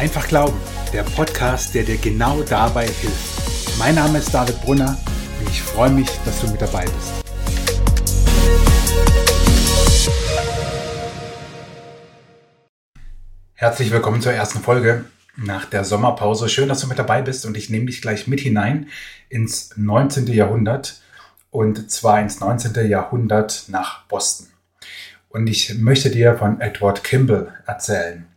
Einfach 0.00 0.28
Glauben, 0.28 0.56
der 0.94 1.02
Podcast, 1.02 1.74
der 1.74 1.82
dir 1.82 1.98
genau 1.98 2.42
dabei 2.42 2.86
hilft. 2.86 3.78
Mein 3.78 3.96
Name 3.96 4.16
ist 4.16 4.32
David 4.32 4.58
Brunner 4.62 4.98
und 5.38 5.50
ich 5.50 5.60
freue 5.60 5.90
mich, 5.90 6.08
dass 6.24 6.40
du 6.40 6.48
mit 6.50 6.62
dabei 6.62 6.86
bist. 6.86 7.22
Herzlich 13.52 13.90
willkommen 13.90 14.22
zur 14.22 14.32
ersten 14.32 14.60
Folge 14.60 15.04
nach 15.36 15.66
der 15.66 15.84
Sommerpause. 15.84 16.48
Schön, 16.48 16.70
dass 16.70 16.80
du 16.80 16.86
mit 16.86 16.98
dabei 16.98 17.20
bist 17.20 17.44
und 17.44 17.54
ich 17.54 17.68
nehme 17.68 17.84
dich 17.84 18.00
gleich 18.00 18.26
mit 18.26 18.40
hinein 18.40 18.88
ins 19.28 19.74
19. 19.76 20.28
Jahrhundert 20.28 21.02
und 21.50 21.90
zwar 21.90 22.22
ins 22.22 22.40
19. 22.40 22.88
Jahrhundert 22.88 23.64
nach 23.68 24.04
Boston. 24.04 24.46
Und 25.28 25.46
ich 25.46 25.74
möchte 25.74 26.08
dir 26.08 26.38
von 26.38 26.58
Edward 26.62 27.04
Kimball 27.04 27.52
erzählen. 27.66 28.29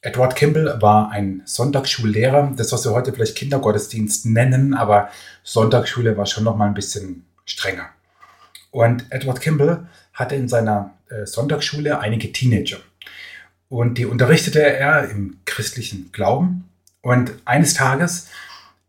Edward 0.00 0.36
Kimball 0.36 0.80
war 0.80 1.10
ein 1.10 1.42
Sonntagsschullehrer, 1.44 2.52
das 2.54 2.70
was 2.70 2.84
wir 2.84 2.92
heute 2.92 3.12
vielleicht 3.12 3.36
Kindergottesdienst 3.36 4.26
nennen, 4.26 4.74
aber 4.74 5.10
Sonntagsschule 5.42 6.16
war 6.16 6.26
schon 6.26 6.44
noch 6.44 6.56
mal 6.56 6.66
ein 6.68 6.74
bisschen 6.74 7.26
strenger. 7.44 7.88
Und 8.70 9.06
Edward 9.10 9.40
Kimball 9.40 9.88
hatte 10.12 10.36
in 10.36 10.48
seiner 10.48 10.94
äh, 11.08 11.26
Sonntagsschule 11.26 11.98
einige 11.98 12.30
Teenager. 12.30 12.78
Und 13.68 13.98
die 13.98 14.06
unterrichtete 14.06 14.62
er 14.62 15.10
im 15.10 15.40
christlichen 15.44 16.12
Glauben. 16.12 16.68
Und 17.02 17.32
eines 17.44 17.74
Tages 17.74 18.28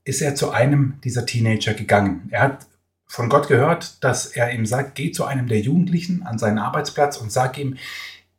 ist 0.03 0.21
er 0.21 0.35
zu 0.35 0.51
einem 0.51 0.99
dieser 1.03 1.25
Teenager 1.25 1.73
gegangen. 1.73 2.27
Er 2.29 2.41
hat 2.41 2.67
von 3.07 3.29
Gott 3.29 3.47
gehört, 3.47 4.03
dass 4.03 4.27
er 4.27 4.51
ihm 4.51 4.67
sagt, 4.67 4.93
geh 4.93 5.11
zu 5.11 5.25
einem 5.25 5.47
der 5.47 5.59
Jugendlichen 5.59 6.21
an 6.21 6.37
seinen 6.37 6.59
Arbeitsplatz 6.59 7.17
und 7.17 7.31
sag 7.31 7.57
ihm, 7.57 7.77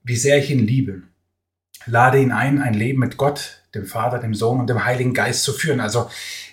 wie 0.04 0.16
sehr 0.16 0.38
ich 0.38 0.50
ihn 0.50 0.64
liebe 0.64 1.02
lade 1.86 2.18
ihn 2.18 2.32
ein, 2.32 2.60
ein 2.60 2.74
Leben 2.74 3.00
mit 3.00 3.16
Gott, 3.16 3.62
dem 3.74 3.86
Vater, 3.86 4.18
dem 4.18 4.34
Sohn 4.34 4.60
und 4.60 4.68
dem 4.68 4.84
Heiligen 4.84 5.14
Geist 5.14 5.44
zu 5.44 5.52
führen. 5.52 5.80
Also 5.80 6.10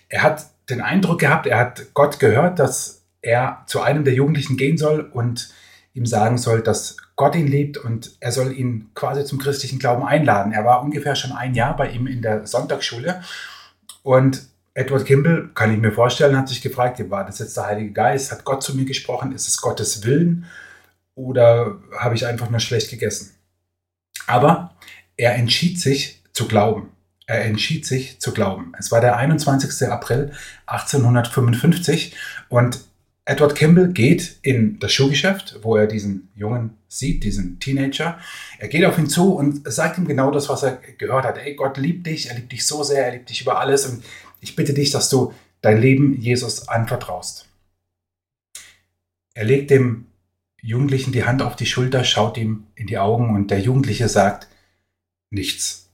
er 0.09 0.23
hat 0.23 0.45
den 0.69 0.81
Eindruck 0.81 1.19
gehabt, 1.19 1.47
er 1.47 1.59
hat 1.59 1.93
Gott 1.93 2.19
gehört, 2.19 2.59
dass 2.59 3.03
er 3.21 3.63
zu 3.67 3.81
einem 3.81 4.03
der 4.03 4.13
Jugendlichen 4.13 4.57
gehen 4.57 4.77
soll 4.77 5.01
und 5.01 5.49
ihm 5.93 6.05
sagen 6.05 6.37
soll, 6.37 6.61
dass 6.61 6.97
Gott 7.15 7.35
ihn 7.35 7.47
liebt 7.47 7.77
und 7.77 8.11
er 8.19 8.31
soll 8.31 8.51
ihn 8.53 8.91
quasi 8.93 9.25
zum 9.25 9.39
christlichen 9.39 9.79
Glauben 9.79 10.05
einladen. 10.05 10.51
Er 10.51 10.63
war 10.63 10.83
ungefähr 10.83 11.15
schon 11.15 11.31
ein 11.31 11.55
Jahr 11.55 11.75
bei 11.75 11.89
ihm 11.89 12.05
in 12.05 12.21
der 12.21 12.45
Sonntagsschule 12.45 13.21
und 14.03 14.47
Edward 14.75 15.05
Kimball, 15.05 15.49
kann 15.55 15.73
ich 15.73 15.79
mir 15.79 15.91
vorstellen, 15.91 16.37
hat 16.37 16.49
sich 16.49 16.61
gefragt, 16.61 17.01
war 17.09 17.25
das 17.25 17.39
jetzt 17.39 17.57
der 17.57 17.65
Heilige 17.65 17.91
Geist? 17.93 18.31
Hat 18.31 18.43
Gott 18.43 18.61
zu 18.61 18.75
mir 18.75 18.85
gesprochen? 18.85 19.31
Ist 19.31 19.47
es 19.47 19.59
Gottes 19.59 20.05
Willen? 20.05 20.45
Oder 21.15 21.79
habe 21.97 22.13
ich 22.13 22.27
einfach 22.27 22.51
nur 22.51 22.59
schlecht 22.59 22.91
gegessen? 22.91 23.31
Aber 24.27 24.66
er 25.17 25.35
entschied 25.35 25.79
sich 25.79 26.23
zu 26.31 26.47
glauben. 26.47 26.89
Er 27.25 27.43
entschied 27.43 27.85
sich 27.85 28.19
zu 28.19 28.31
glauben. 28.31 28.71
Es 28.79 28.91
war 28.91 29.01
der 29.01 29.17
21. 29.17 29.89
April 29.89 30.31
1855 30.67 32.15
und 32.47 32.79
Edward 33.25 33.55
Kimball 33.55 33.89
geht 33.89 34.37
in 34.41 34.79
das 34.79 34.93
Schuhgeschäft, 34.93 35.59
wo 35.61 35.75
er 35.75 35.87
diesen 35.87 36.29
Jungen 36.35 36.77
sieht, 36.87 37.25
diesen 37.25 37.59
Teenager. 37.59 38.17
Er 38.57 38.69
geht 38.69 38.85
auf 38.85 38.97
ihn 38.97 39.09
zu 39.09 39.35
und 39.35 39.69
sagt 39.69 39.97
ihm 39.97 40.07
genau 40.07 40.31
das, 40.31 40.47
was 40.47 40.63
er 40.63 40.79
gehört 40.97 41.25
hat. 41.25 41.37
Ey, 41.37 41.55
Gott 41.55 41.75
liebt 41.75 42.07
dich, 42.07 42.29
er 42.29 42.35
liebt 42.35 42.53
dich 42.53 42.65
so 42.65 42.83
sehr, 42.83 43.05
er 43.05 43.11
liebt 43.11 43.29
dich 43.29 43.41
über 43.41 43.59
alles 43.59 43.85
und 43.85 44.01
ich 44.39 44.55
bitte 44.55 44.73
dich, 44.73 44.91
dass 44.91 45.09
du 45.09 45.33
dein 45.59 45.81
Leben 45.81 46.13
Jesus 46.21 46.69
anvertraust. 46.69 47.49
Er 49.33 49.43
legt 49.43 49.71
dem 49.71 50.05
Jugendlichen 50.61 51.11
die 51.11 51.25
Hand 51.25 51.41
auf 51.41 51.57
die 51.57 51.65
Schulter, 51.65 52.05
schaut 52.05 52.37
ihm 52.37 52.67
in 52.75 52.87
die 52.87 52.97
Augen 52.97 53.35
und 53.35 53.51
der 53.51 53.59
Jugendliche 53.59 54.07
sagt, 54.07 54.47
nichts. 55.29 55.89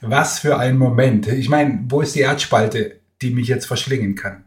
Was 0.00 0.38
für 0.38 0.58
ein 0.58 0.76
Moment. 0.76 1.28
Ich 1.28 1.48
meine, 1.48 1.84
wo 1.88 2.00
ist 2.00 2.14
die 2.14 2.20
Erdspalte, 2.20 3.00
die 3.22 3.30
mich 3.30 3.48
jetzt 3.48 3.66
verschlingen 3.66 4.14
kann? 4.14 4.44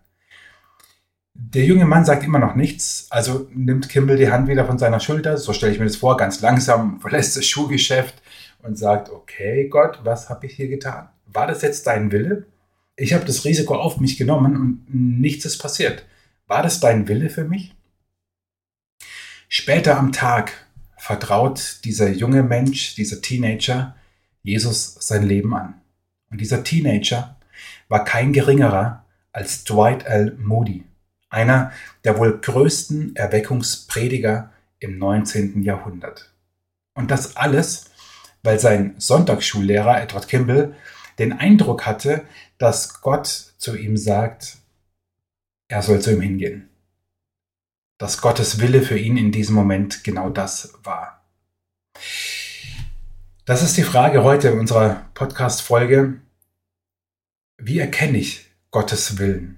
Der 1.33 1.65
junge 1.65 1.85
Mann 1.85 2.03
sagt 2.03 2.23
immer 2.23 2.39
noch 2.39 2.55
nichts, 2.55 3.07
also 3.11 3.47
nimmt 3.53 3.89
Kimball 3.89 4.17
die 4.17 4.31
Hand 4.31 4.47
wieder 4.47 4.65
von 4.65 4.79
seiner 4.79 4.99
Schulter, 4.99 5.37
so 5.37 5.53
stelle 5.53 5.71
ich 5.71 5.79
mir 5.79 5.85
das 5.85 5.95
vor, 5.95 6.17
ganz 6.17 6.41
langsam 6.41 6.99
verlässt 7.01 7.37
das 7.37 7.45
Schuhgeschäft 7.45 8.15
und 8.63 8.77
sagt, 8.77 9.09
okay 9.11 9.67
Gott, 9.69 9.99
was 10.03 10.29
habe 10.29 10.47
ich 10.47 10.55
hier 10.55 10.67
getan? 10.67 11.09
War 11.27 11.45
das 11.45 11.61
jetzt 11.61 11.85
dein 11.85 12.11
Wille? 12.11 12.47
Ich 12.95 13.13
habe 13.13 13.25
das 13.25 13.45
Risiko 13.45 13.75
auf 13.75 13.99
mich 13.99 14.17
genommen 14.17 14.55
und 14.57 14.85
nichts 14.89 15.45
ist 15.45 15.59
passiert. 15.59 16.05
War 16.47 16.63
das 16.63 16.79
dein 16.79 17.07
Wille 17.07 17.29
für 17.29 17.43
mich? 17.43 17.75
Später 19.47 19.97
am 19.97 20.11
Tag 20.11 20.66
vertraut 21.07 21.85
dieser 21.85 22.09
junge 22.09 22.43
Mensch, 22.43 22.95
dieser 22.95 23.21
Teenager, 23.21 23.95
Jesus 24.43 24.95
sein 24.99 25.25
Leben 25.25 25.55
an. 25.55 25.75
Und 26.29 26.41
dieser 26.41 26.65
Teenager 26.65 27.37
war 27.87 28.03
kein 28.03 28.33
geringerer 28.33 29.05
als 29.31 29.63
Dwight 29.63 30.05
L. 30.05 30.35
Moody, 30.37 30.83
einer 31.29 31.71
der 32.03 32.17
wohl 32.17 32.37
größten 32.41 33.15
Erweckungsprediger 33.15 34.51
im 34.79 34.97
19. 34.97 35.63
Jahrhundert. 35.63 36.33
Und 36.93 37.09
das 37.09 37.37
alles, 37.37 37.85
weil 38.43 38.59
sein 38.59 38.95
Sonntagsschullehrer 38.97 40.01
Edward 40.01 40.27
Kimball 40.27 40.75
den 41.19 41.31
Eindruck 41.31 41.85
hatte, 41.85 42.25
dass 42.57 42.99
Gott 42.99 43.53
zu 43.57 43.77
ihm 43.77 43.95
sagt, 43.95 44.57
er 45.69 45.81
soll 45.81 46.01
zu 46.01 46.11
ihm 46.11 46.21
hingehen 46.21 46.69
dass 47.97 48.21
Gottes 48.21 48.59
Wille 48.59 48.81
für 48.81 48.97
ihn 48.97 49.17
in 49.17 49.31
diesem 49.31 49.55
Moment 49.55 50.03
genau 50.03 50.29
das 50.29 50.73
war. 50.83 51.25
Das 53.45 53.63
ist 53.63 53.77
die 53.77 53.83
Frage 53.83 54.23
heute 54.23 54.49
in 54.49 54.59
unserer 54.59 55.05
Podcast-Folge. 55.13 56.19
Wie 57.57 57.79
erkenne 57.79 58.17
ich 58.17 58.45
Gottes 58.71 59.17
Willen? 59.17 59.57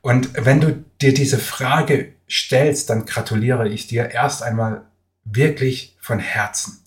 Und 0.00 0.30
wenn 0.44 0.60
du 0.60 0.84
dir 1.00 1.12
diese 1.12 1.38
Frage 1.38 2.14
stellst, 2.30 2.90
dann 2.90 3.04
gratuliere 3.04 3.68
ich 3.68 3.86
dir 3.86 4.10
erst 4.10 4.42
einmal 4.42 4.86
wirklich 5.24 5.96
von 6.00 6.18
Herzen. 6.18 6.84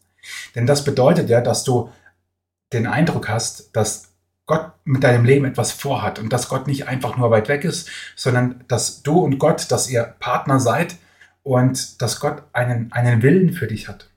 Denn 0.56 0.66
das 0.66 0.84
bedeutet 0.84 1.30
ja, 1.30 1.42
dass 1.42 1.64
du 1.64 1.92
den 2.74 2.88
Eindruck 2.88 3.30
hast, 3.30 3.76
dass 3.76 4.07
Gott 4.48 4.72
mit 4.86 5.04
deinem 5.04 5.26
Leben 5.26 5.46
etwas 5.46 5.72
vorhat 5.72 6.18
und 6.18 6.34
dass 6.34 6.50
Gott 6.50 6.68
nicht 6.68 6.88
einfach 6.88 7.18
nur 7.18 7.30
weit 7.30 7.50
weg 7.50 7.66
ist, 7.66 7.90
sondern 8.16 8.64
dass 8.68 9.04
du 9.04 9.20
und 9.20 9.38
Gott, 9.38 9.70
dass 9.70 9.90
ihr 9.90 10.16
Partner 10.20 10.60
seid 10.60 10.96
und 11.44 12.02
dass 12.02 12.20
Gott 12.20 12.44
einen, 12.54 12.92
einen 12.92 13.22
Willen 13.22 13.54
für 13.54 13.68
dich 13.68 13.88
hat. 13.88 14.10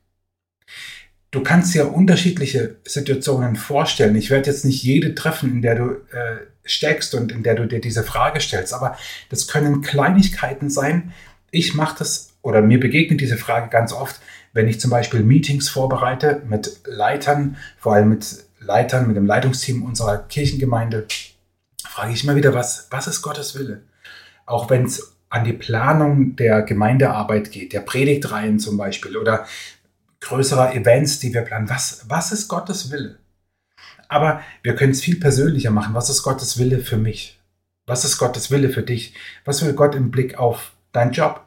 Du 1.33 1.43
kannst 1.43 1.75
dir 1.75 1.93
unterschiedliche 1.93 2.77
Situationen 2.85 3.57
vorstellen. 3.57 4.17
Ich 4.17 4.31
werde 4.31 4.51
jetzt 4.51 4.65
nicht 4.65 4.83
jede 4.83 5.15
treffen, 5.15 5.53
in 5.53 5.63
der 5.63 5.75
du 5.75 5.91
äh, 6.13 6.39
steckst 6.65 7.15
und 7.15 7.33
in 7.33 7.43
der 7.43 7.57
du 7.57 7.67
dir 7.67 7.81
diese 7.81 8.05
Frage 8.05 8.41
stellst, 8.41 8.73
aber 8.73 8.97
das 9.29 9.49
können 9.49 9.83
Kleinigkeiten 9.83 10.71
sein. 10.71 11.13
Ich 11.51 11.75
mache 11.75 11.99
das 11.99 12.31
oder 12.43 12.63
mir 12.63 12.81
begegnet 12.81 13.21
diese 13.21 13.37
Frage 13.37 13.69
ganz 13.69 13.93
oft, 13.93 14.21
wenn 14.53 14.69
ich 14.69 14.81
zum 14.81 14.91
Beispiel 14.91 15.21
Meetings 15.21 15.69
vorbereite 15.69 16.43
mit 16.49 16.81
Leitern, 16.85 17.57
vor 17.79 17.95
allem 17.95 18.09
mit 18.09 18.45
Leitern, 18.71 19.09
mit 19.09 19.17
dem 19.17 19.27
Leitungsteam 19.27 19.83
unserer 19.83 20.19
Kirchengemeinde, 20.19 21.09
frage 21.89 22.13
ich 22.13 22.23
immer 22.23 22.37
wieder, 22.37 22.55
was, 22.55 22.87
was 22.91 23.09
ist 23.09 23.21
Gottes 23.21 23.59
Wille? 23.59 23.83
Auch 24.47 24.71
wenn 24.71 24.85
es 24.85 25.17
an 25.29 25.45
die 25.45 25.53
Planung 25.53 26.37
der 26.37 26.63
Gemeindearbeit 26.63 27.51
geht, 27.51 27.73
der 27.73 27.81
Predigtreihen 27.81 28.61
zum 28.61 28.77
Beispiel 28.77 29.17
oder 29.17 29.45
größerer 30.21 30.73
Events, 30.77 31.19
die 31.19 31.35
wir 31.35 31.43
planen. 31.43 31.69
Was, 31.69 32.05
was 32.09 32.31
ist 32.31 32.47
Gottes 32.47 32.93
Wille? 32.93 33.19
Aber 34.09 34.41
wir 34.63 34.77
können 34.77 34.93
es 34.93 35.01
viel 35.01 35.19
persönlicher 35.19 35.73
machen. 35.73 35.95
Was 35.95 36.09
ist 36.09 36.23
Gottes 36.23 36.57
Wille 36.59 36.79
für 36.79 36.97
mich? 36.97 37.41
Was 37.87 38.05
ist 38.05 38.19
Gottes 38.19 38.53
Wille 38.53 38.71
für 38.71 38.83
dich? 38.85 39.15
Was 39.45 39.65
will 39.65 39.73
Gott 39.73 39.97
im 39.97 40.13
Blick 40.13 40.39
auf 40.39 40.73
deinen 40.93 41.11
Job? 41.11 41.45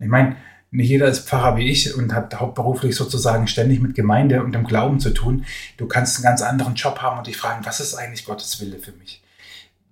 Ich 0.00 0.08
meine, 0.08 0.36
nicht 0.74 0.88
jeder 0.88 1.06
ist 1.06 1.28
Pfarrer 1.28 1.56
wie 1.56 1.70
ich 1.70 1.94
und 1.94 2.12
hat 2.12 2.34
hauptberuflich 2.34 2.96
sozusagen 2.96 3.46
ständig 3.46 3.80
mit 3.80 3.94
Gemeinde 3.94 4.42
und 4.42 4.52
dem 4.52 4.66
Glauben 4.66 4.98
zu 4.98 5.10
tun. 5.10 5.44
Du 5.76 5.86
kannst 5.86 6.16
einen 6.16 6.24
ganz 6.24 6.42
anderen 6.42 6.74
Job 6.74 7.00
haben 7.00 7.18
und 7.18 7.28
dich 7.28 7.36
fragen, 7.36 7.64
was 7.64 7.78
ist 7.78 7.94
eigentlich 7.94 8.24
Gottes 8.24 8.60
Wille 8.60 8.80
für 8.80 8.90
mich? 8.90 9.22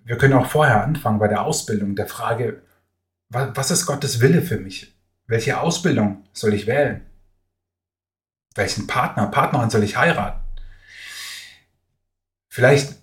Wir 0.03 0.17
können 0.17 0.33
auch 0.33 0.47
vorher 0.47 0.83
anfangen 0.83 1.19
bei 1.19 1.29
der 1.29 1.43
Ausbildung, 1.43 1.95
der 1.95 2.07
Frage, 2.07 2.63
was 3.29 3.71
ist 3.71 3.85
Gottes 3.85 4.19
Wille 4.19 4.41
für 4.41 4.57
mich? 4.57 4.93
Welche 5.25 5.61
Ausbildung 5.61 6.25
soll 6.33 6.53
ich 6.53 6.67
wählen? 6.67 7.05
Welchen 8.53 8.85
Partner, 8.85 9.27
Partnerin 9.27 9.69
soll 9.69 9.83
ich 9.83 9.95
heiraten? 9.95 10.41
Vielleicht 12.49 12.97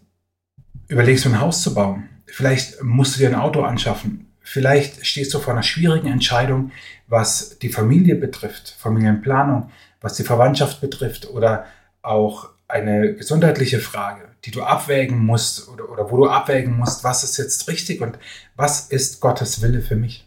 überlegst 0.88 1.25
du 1.25 1.31
ein 1.31 1.41
Haus 1.41 1.62
zu 1.62 1.73
bauen. 1.73 2.11
Vielleicht 2.26 2.83
musst 2.83 3.17
du 3.17 3.21
dir 3.21 3.31
ein 3.31 3.41
Auto 3.41 3.62
anschaffen. 3.62 4.30
Vielleicht 4.52 5.06
stehst 5.06 5.32
du 5.32 5.38
vor 5.38 5.52
einer 5.52 5.62
schwierigen 5.62 6.08
Entscheidung, 6.08 6.73
was 7.06 7.61
die 7.61 7.69
Familie 7.69 8.17
betrifft, 8.17 8.75
Familienplanung, 8.81 9.70
was 10.00 10.14
die 10.14 10.25
Verwandtschaft 10.25 10.81
betrifft 10.81 11.31
oder 11.31 11.67
auch 12.02 12.49
eine 12.67 13.14
gesundheitliche 13.14 13.79
Frage, 13.79 14.26
die 14.44 14.50
du 14.50 14.64
abwägen 14.64 15.25
musst 15.25 15.69
oder, 15.69 15.88
oder 15.88 16.11
wo 16.11 16.17
du 16.17 16.29
abwägen 16.29 16.76
musst, 16.76 17.05
was 17.05 17.23
ist 17.23 17.37
jetzt 17.37 17.69
richtig 17.69 18.00
und 18.00 18.19
was 18.56 18.88
ist 18.88 19.20
Gottes 19.20 19.62
Wille 19.62 19.82
für 19.82 19.94
mich. 19.94 20.26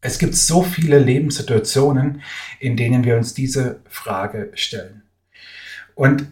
Es 0.00 0.18
gibt 0.18 0.34
so 0.34 0.64
viele 0.64 0.98
Lebenssituationen, 0.98 2.22
in 2.58 2.76
denen 2.76 3.04
wir 3.04 3.16
uns 3.16 3.32
diese 3.32 3.78
Frage 3.88 4.50
stellen. 4.54 5.04
Und 5.94 6.26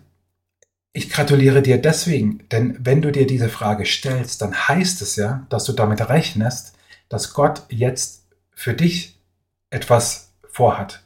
ich 0.96 1.10
gratuliere 1.10 1.60
dir 1.60 1.76
deswegen, 1.76 2.48
denn 2.50 2.78
wenn 2.80 3.02
du 3.02 3.12
dir 3.12 3.26
diese 3.26 3.50
Frage 3.50 3.84
stellst, 3.84 4.40
dann 4.40 4.54
heißt 4.54 5.02
es 5.02 5.16
ja, 5.16 5.46
dass 5.50 5.64
du 5.64 5.74
damit 5.74 6.08
rechnest, 6.08 6.72
dass 7.10 7.34
Gott 7.34 7.64
jetzt 7.68 8.24
für 8.54 8.72
dich 8.72 9.18
etwas 9.68 10.32
vorhat. 10.48 11.04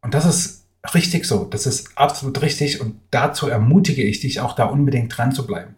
Und 0.00 0.14
das 0.14 0.26
ist 0.26 0.64
richtig 0.94 1.24
so, 1.24 1.44
das 1.44 1.66
ist 1.66 1.98
absolut 1.98 2.40
richtig 2.40 2.80
und 2.80 3.00
dazu 3.10 3.48
ermutige 3.48 4.04
ich 4.04 4.20
dich 4.20 4.38
auch 4.38 4.54
da 4.54 4.66
unbedingt 4.66 5.16
dran 5.16 5.32
zu 5.32 5.44
bleiben. 5.44 5.74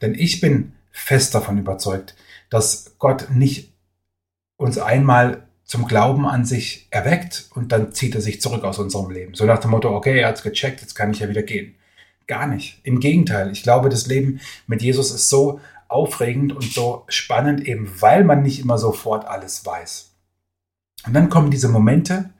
Denn 0.00 0.14
ich 0.14 0.40
bin 0.40 0.72
fest 0.92 1.34
davon 1.34 1.58
überzeugt, 1.58 2.14
dass 2.48 2.94
Gott 3.00 3.28
nicht 3.28 3.72
uns 4.56 4.78
einmal 4.78 5.48
zum 5.64 5.88
Glauben 5.88 6.28
an 6.28 6.44
sich 6.44 6.86
erweckt 6.90 7.48
und 7.54 7.72
dann 7.72 7.92
zieht 7.92 8.14
er 8.14 8.20
sich 8.20 8.40
zurück 8.40 8.62
aus 8.62 8.78
unserem 8.78 9.10
Leben. 9.10 9.34
So 9.34 9.46
nach 9.46 9.58
dem 9.58 9.72
Motto, 9.72 9.92
okay, 9.96 10.20
er 10.20 10.28
hat 10.28 10.36
es 10.36 10.42
gecheckt, 10.44 10.80
jetzt 10.80 10.94
kann 10.94 11.10
ich 11.10 11.18
ja 11.18 11.28
wieder 11.28 11.42
gehen. 11.42 11.74
Gar 12.26 12.46
nicht. 12.46 12.80
Im 12.84 13.00
Gegenteil. 13.00 13.50
Ich 13.50 13.62
glaube, 13.62 13.88
das 13.88 14.06
Leben 14.06 14.40
mit 14.66 14.82
Jesus 14.82 15.10
ist 15.10 15.28
so 15.28 15.60
aufregend 15.88 16.52
und 16.52 16.64
so 16.64 17.04
spannend, 17.08 17.66
eben 17.66 17.90
weil 18.00 18.24
man 18.24 18.42
nicht 18.42 18.60
immer 18.60 18.78
sofort 18.78 19.26
alles 19.26 19.64
weiß. 19.64 20.12
Und 21.06 21.12
dann 21.14 21.28
kommen 21.28 21.50
diese 21.50 21.68
Momente, 21.68 22.30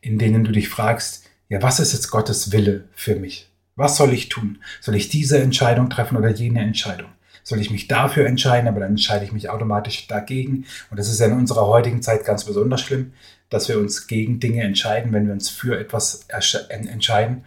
in 0.00 0.18
denen 0.18 0.44
du 0.44 0.52
dich 0.52 0.68
fragst, 0.68 1.24
ja, 1.48 1.62
was 1.62 1.80
ist 1.80 1.92
jetzt 1.92 2.10
Gottes 2.10 2.52
Wille 2.52 2.84
für 2.94 3.16
mich? 3.16 3.50
Was 3.76 3.96
soll 3.96 4.12
ich 4.12 4.28
tun? 4.28 4.58
Soll 4.80 4.96
ich 4.96 5.08
diese 5.08 5.38
Entscheidung 5.38 5.88
treffen 5.88 6.16
oder 6.16 6.30
jene 6.30 6.60
Entscheidung? 6.60 7.10
Soll 7.44 7.60
ich 7.60 7.70
mich 7.70 7.88
dafür 7.88 8.26
entscheiden, 8.26 8.68
aber 8.68 8.80
dann 8.80 8.90
entscheide 8.90 9.24
ich 9.24 9.32
mich 9.32 9.48
automatisch 9.48 10.06
dagegen. 10.08 10.66
Und 10.90 10.98
das 10.98 11.08
ist 11.08 11.20
ja 11.20 11.26
in 11.26 11.32
unserer 11.32 11.66
heutigen 11.66 12.02
Zeit 12.02 12.26
ganz 12.26 12.44
besonders 12.44 12.82
schlimm, 12.82 13.12
dass 13.48 13.68
wir 13.68 13.78
uns 13.78 14.06
gegen 14.06 14.40
Dinge 14.40 14.62
entscheiden, 14.62 15.12
wenn 15.12 15.26
wir 15.26 15.32
uns 15.32 15.48
für 15.48 15.78
etwas 15.78 16.26
entscheiden. 16.68 17.44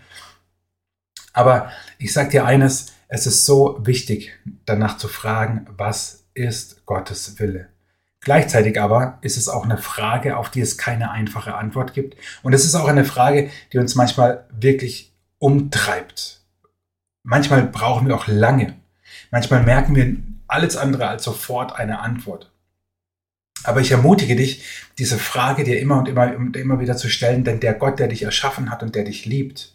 Aber 1.33 1.71
ich 1.97 2.13
sage 2.13 2.29
dir 2.29 2.45
eines, 2.45 2.87
es 3.07 3.25
ist 3.27 3.45
so 3.45 3.79
wichtig, 3.81 4.31
danach 4.65 4.97
zu 4.97 5.07
fragen, 5.07 5.67
was 5.77 6.25
ist 6.33 6.85
Gottes 6.85 7.39
Wille? 7.39 7.67
Gleichzeitig 8.19 8.79
aber 8.79 9.17
ist 9.21 9.37
es 9.37 9.49
auch 9.49 9.65
eine 9.65 9.77
Frage, 9.77 10.37
auf 10.37 10.49
die 10.49 10.61
es 10.61 10.77
keine 10.77 11.11
einfache 11.11 11.55
Antwort 11.55 11.93
gibt. 11.93 12.15
Und 12.43 12.53
es 12.53 12.65
ist 12.65 12.75
auch 12.75 12.87
eine 12.87 13.05
Frage, 13.05 13.49
die 13.73 13.79
uns 13.79 13.95
manchmal 13.95 14.45
wirklich 14.51 15.13
umtreibt. 15.39 16.41
Manchmal 17.23 17.63
brauchen 17.63 18.07
wir 18.07 18.15
auch 18.15 18.27
lange, 18.27 18.75
Manchmal 19.31 19.63
merken 19.63 19.95
wir 19.95 20.17
alles 20.47 20.75
andere 20.75 21.07
als 21.07 21.23
sofort 21.23 21.75
eine 21.75 21.99
Antwort. 21.99 22.51
Aber 23.63 23.79
ich 23.79 23.91
ermutige 23.91 24.35
dich, 24.35 24.63
diese 24.97 25.17
Frage 25.17 25.63
dir 25.63 25.79
immer 25.79 25.97
und 25.97 26.09
immer 26.09 26.35
und 26.35 26.57
immer 26.57 26.79
wieder 26.79 26.97
zu 26.97 27.09
stellen, 27.09 27.43
denn 27.43 27.59
der 27.59 27.75
Gott, 27.75 27.99
der 27.99 28.07
dich 28.07 28.23
erschaffen 28.23 28.69
hat 28.69 28.83
und 28.83 28.95
der 28.95 29.03
dich 29.03 29.25
liebt, 29.25 29.73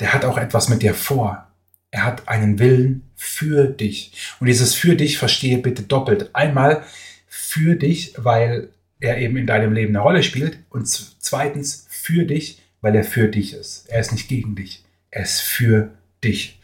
der 0.00 0.12
hat 0.12 0.24
auch 0.24 0.38
etwas 0.38 0.68
mit 0.68 0.82
dir 0.82 0.94
vor. 0.94 1.46
Er 1.90 2.04
hat 2.04 2.28
einen 2.28 2.58
Willen 2.58 3.10
für 3.14 3.66
dich. 3.66 4.12
Und 4.40 4.46
dieses 4.46 4.74
für 4.74 4.96
dich 4.96 5.18
verstehe 5.18 5.58
bitte 5.58 5.82
doppelt. 5.82 6.30
Einmal 6.34 6.84
für 7.26 7.76
dich, 7.76 8.14
weil 8.16 8.68
er 9.00 9.18
eben 9.18 9.36
in 9.36 9.46
deinem 9.46 9.72
Leben 9.72 9.94
eine 9.94 10.02
Rolle 10.02 10.22
spielt. 10.22 10.58
Und 10.68 10.86
zweitens 10.86 11.86
für 11.88 12.24
dich, 12.24 12.60
weil 12.80 12.94
er 12.94 13.04
für 13.04 13.28
dich 13.28 13.54
ist. 13.54 13.86
Er 13.88 14.00
ist 14.00 14.12
nicht 14.12 14.28
gegen 14.28 14.54
dich. 14.54 14.84
Er 15.10 15.22
ist 15.22 15.40
für 15.40 15.90
dich. 16.22 16.60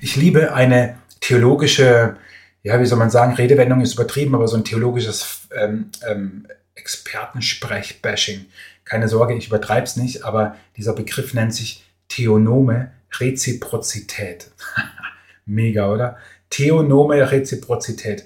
Ich 0.00 0.16
liebe 0.16 0.54
eine 0.54 0.98
theologische, 1.20 2.16
ja, 2.62 2.80
wie 2.80 2.86
soll 2.86 2.98
man 2.98 3.10
sagen, 3.10 3.34
Redewendung 3.34 3.80
ist 3.80 3.94
übertrieben, 3.94 4.34
aber 4.34 4.48
so 4.48 4.56
ein 4.56 4.64
theologisches 4.64 5.48
ähm, 5.54 5.90
ähm, 6.08 6.46
Expertensprech-Bashing. 6.74 8.46
Keine 8.90 9.06
Sorge, 9.06 9.34
ich 9.34 9.46
übertreibe 9.46 9.84
es 9.84 9.94
nicht, 9.94 10.24
aber 10.24 10.56
dieser 10.76 10.94
Begriff 10.94 11.32
nennt 11.32 11.54
sich 11.54 11.84
Theonome 12.08 12.90
Reziprozität. 13.20 14.50
Mega, 15.46 15.88
oder? 15.92 16.16
Theonome 16.50 17.30
Reziprozität. 17.30 18.24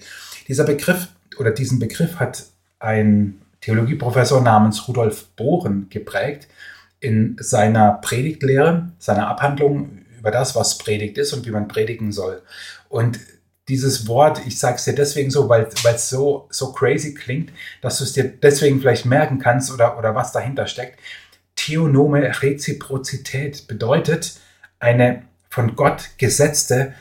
Dieser 0.49 0.65
Begriff 0.65 1.09
oder 1.37 1.51
diesen 1.51 1.79
Begriff 1.79 2.19
hat 2.19 2.45
ein 2.79 3.43
Theologieprofessor 3.61 4.41
namens 4.41 4.89
Rudolf 4.89 5.27
Bohren 5.37 5.89
geprägt 5.91 6.49
in 6.99 7.37
seiner 7.39 7.93
Predigtlehre, 8.01 8.91
seiner 8.99 9.29
Abhandlung 9.29 9.99
über 10.19 10.31
das, 10.31 10.57
was 10.57 10.79
Predigt 10.79 11.19
ist 11.19 11.35
und 11.35 11.45
wie 11.45 11.51
man 11.51 11.69
predigen 11.69 12.11
soll. 12.11 12.41
Und 12.89 13.21
dieses 13.69 14.07
Wort, 14.07 14.47
ich 14.47 14.59
sage 14.59 14.77
es 14.77 14.85
dir 14.85 14.95
deswegen 14.95 15.31
so, 15.31 15.49
weil 15.49 15.69
es 15.85 16.11
so, 16.11 16.49
so 16.51 16.73
crazy 16.73 17.15
klingt, 17.15 17.53
dass 17.81 17.99
du 17.99 18.05
es 18.05 18.13
dir 18.13 18.25
deswegen 18.25 18.81
vielleicht 18.81 19.07
merken 19.07 19.39
kannst 19.39 19.73
oder, 19.73 19.99
oder 19.99 20.15
was 20.15 20.33
dahinter 20.33 20.67
steckt. 20.67 20.99
Theonome 21.57 22.43
Reziprozität 22.43 23.67
bedeutet 23.67 24.39
eine 24.81 25.23
von 25.49 25.77
Gott 25.77 26.11
gesetzte 26.19 26.95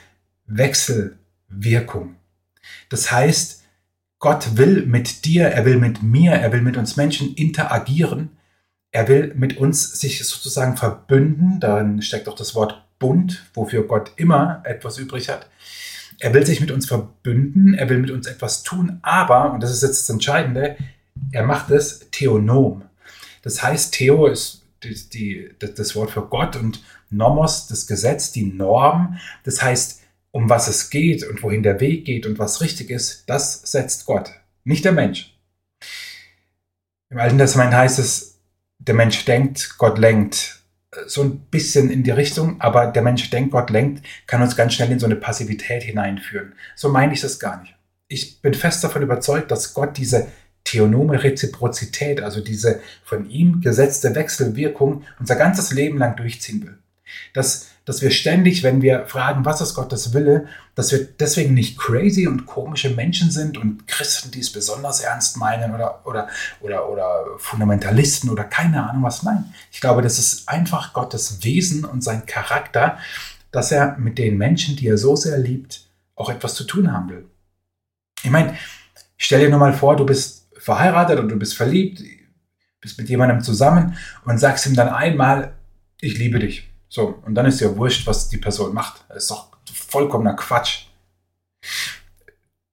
Wechselwirkung. 0.46 2.16
Das 2.90 3.12
heißt, 3.12 3.64
Gott 4.20 4.56
will 4.58 4.86
mit 4.86 5.26
dir, 5.26 5.48
er 5.48 5.66
will 5.66 5.78
mit 5.78 6.02
mir, 6.02 6.32
er 6.32 6.54
will 6.54 6.62
mit 6.62 6.78
uns 6.78 6.96
Menschen 6.96 7.34
interagieren. 7.36 8.38
Er 8.92 9.08
will 9.08 9.34
mit 9.36 9.58
uns 9.58 10.00
sich 10.00 10.26
sozusagen 10.26 10.78
verbünden. 10.78 11.60
Darin 11.60 12.02
steckt 12.02 12.30
auch 12.30 12.36
das 12.36 12.56
Wort 12.56 12.86
Bund, 13.00 13.44
wofür 13.54 13.84
Gott 13.84 14.12
immer 14.16 14.62
etwas 14.66 14.98
übrig 14.98 15.28
hat. 15.28 15.50
Er 16.24 16.34
will 16.34 16.46
sich 16.46 16.62
mit 16.62 16.72
uns 16.72 16.86
verbünden, 16.86 17.74
er 17.74 17.90
will 17.90 17.98
mit 17.98 18.10
uns 18.10 18.28
etwas 18.28 18.64
tun, 18.64 19.00
aber, 19.02 19.52
und 19.52 19.62
das 19.62 19.72
ist 19.72 19.84
jetzt 19.84 20.04
das 20.04 20.10
Entscheidende, 20.10 20.78
er 21.34 21.44
macht 21.44 21.70
es 21.70 22.08
theonom. 22.12 22.84
Das 23.42 23.62
heißt, 23.62 23.94
Theo 23.94 24.28
ist 24.28 24.62
die, 24.84 24.96
die, 25.10 25.50
das 25.60 25.98
Wort 25.98 26.12
für 26.12 26.22
Gott 26.22 26.56
und 26.56 26.82
Nomos, 27.10 27.68
das 27.68 27.88
Gesetz, 27.88 28.32
die 28.32 28.46
Norm. 28.46 29.20
Das 29.44 29.62
heißt, 29.62 30.00
um 30.32 30.50
was 30.50 30.70
es 30.70 30.90
geht 30.90 31.28
und 31.28 31.44
wohin 31.44 31.62
der 31.62 31.82
Weg 31.82 32.06
geht 32.06 32.26
und 32.26 32.40
was 32.40 32.62
richtig 32.62 32.90
ist, 32.90 33.26
das 33.28 33.62
setzt 33.62 34.06
Gott, 34.06 34.32
nicht 34.64 34.86
der 34.86 34.94
Mensch. 34.94 35.38
Im 37.10 37.20
Alten 37.20 37.38
Testament 37.38 37.74
heißt 37.74 38.00
es, 38.00 38.40
der 38.80 38.96
Mensch 38.96 39.26
denkt, 39.26 39.76
Gott 39.78 39.98
lenkt 39.98 40.63
so 41.08 41.24
ein 41.24 41.40
bisschen 41.52 41.90
in 41.90 42.04
die 42.04 42.12
Richtung, 42.12 42.60
aber 42.60 42.88
der 42.88 43.02
Mensch 43.02 43.30
denkt, 43.30 43.52
Gott 43.52 43.70
lenkt, 43.70 44.06
kann 44.28 44.42
uns 44.42 44.56
ganz 44.56 44.74
schnell 44.74 44.92
in 44.92 45.00
so 45.00 45.06
eine 45.06 45.16
Passivität 45.16 45.84
hineinführen. 45.84 46.54
So 46.76 46.90
meine 46.90 47.14
ich 47.14 47.22
das 47.22 47.40
gar 47.40 47.62
nicht. 47.62 47.76
Ich 48.08 48.42
bin 48.42 48.54
fest 48.54 48.84
davon 48.84 49.02
überzeugt, 49.02 49.52
dass 49.52 49.74
Gott 49.74 49.98
diese 49.98 50.28
theonome 50.64 51.24
Reziprozität, 51.24 52.22
also 52.22 52.42
diese 52.42 52.82
von 53.04 53.30
ihm 53.30 53.62
gesetzte 53.62 54.16
Wechselwirkung 54.16 55.04
unser 55.20 55.36
ganzes 55.36 55.72
Leben 55.72 55.98
lang 55.98 56.16
durchziehen 56.16 56.64
will. 56.64 56.78
Dass 57.34 57.70
dass 57.86 58.02
wir 58.02 58.12
ständig, 58.12 58.64
wenn 58.64 58.82
wir 58.82 59.06
fragen, 59.08 59.44
was 59.44 59.60
ist 59.60 59.74
Gottes 59.74 60.14
Wille, 60.14 60.48
dass 60.76 60.92
wir 60.92 61.06
deswegen 61.06 61.54
nicht 61.54 61.78
crazy 61.78 62.28
und 62.28 62.46
komische 62.46 62.90
Menschen 62.90 63.30
sind 63.30 63.58
und 63.58 63.88
Christen, 63.88 64.32
die 64.32 64.40
es 64.40 64.52
besonders 64.52 65.02
ernst 65.02 65.38
meinen 65.38 65.76
oder, 65.76 66.02
oder, 66.06 66.30
oder, 66.62 66.90
oder 66.90 67.26
Fundamentalisten 67.38 68.30
oder 68.30 68.46
keine 68.46 68.90
Ahnung 68.90 69.04
was. 69.04 69.24
Nein, 69.24 69.54
ich 69.72 69.82
glaube, 69.82 70.02
das 70.02 70.18
ist 70.18 70.48
einfach 70.48 70.94
Gottes 70.94 71.44
Wesen 71.44 71.84
und 71.84 72.04
sein 72.04 72.26
Charakter, 72.26 72.98
dass 73.52 73.72
er 73.72 73.98
mit 73.98 74.18
den 74.18 74.38
Menschen, 74.38 74.78
die 74.78 74.88
er 74.88 74.98
so 74.98 75.16
sehr 75.16 75.38
liebt, 75.38 75.88
auch 76.16 76.30
etwas 76.30 76.56
zu 76.56 76.64
tun 76.64 76.92
haben 76.92 77.10
will. 77.10 77.26
Ich 78.24 78.32
meine, 78.32 78.58
stell 79.18 79.42
dir 79.42 79.50
nur 79.50 79.60
mal 79.60 79.74
vor, 79.74 79.98
du 79.98 80.06
bist 80.06 80.48
verheiratet 80.58 81.20
und 81.20 81.28
du 81.28 81.36
bist 81.36 81.56
verliebt, 81.56 82.02
bist 82.80 82.98
mit 82.98 83.10
jemandem 83.10 83.42
zusammen 83.42 83.98
und 84.24 84.38
sagst 84.38 84.66
ihm 84.66 84.76
dann 84.76 84.90
einmal, 84.90 85.54
ich 86.00 86.18
liebe 86.18 86.40
dich. 86.40 86.73
So, 86.94 87.16
und 87.26 87.34
dann 87.34 87.48
ist 87.48 87.60
ja 87.60 87.76
wurscht, 87.76 88.06
was 88.06 88.30
die 88.30 88.38
Person 88.38 88.72
macht. 88.72 89.04
Das 89.10 89.24
ist 89.24 89.32
doch 89.32 89.48
vollkommener 89.74 90.36
Quatsch. 90.36 90.86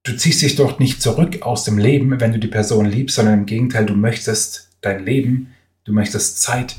Du 0.03 0.15
ziehst 0.15 0.43
dich 0.43 0.57
doch 0.57 0.79
nicht 0.79 1.01
zurück 1.01 1.41
aus 1.41 1.65
dem 1.65 1.79
Leben, 1.79 2.21
wenn 2.21 2.31
du 2.31 2.39
die 2.39 2.47
Person 2.47 2.85
liebst, 2.85 3.17
sondern 3.17 3.39
im 3.39 3.47
Gegenteil, 3.47 3.87
du 3.87 3.95
möchtest 3.95 4.69
dein 4.83 5.07
Leben, 5.07 5.55
du 5.85 5.95
möchtest 5.95 6.43
Zeit, 6.43 6.77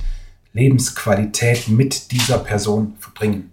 Lebensqualität 0.54 1.68
mit 1.68 2.12
dieser 2.12 2.38
Person 2.38 2.96
verbringen. 3.00 3.50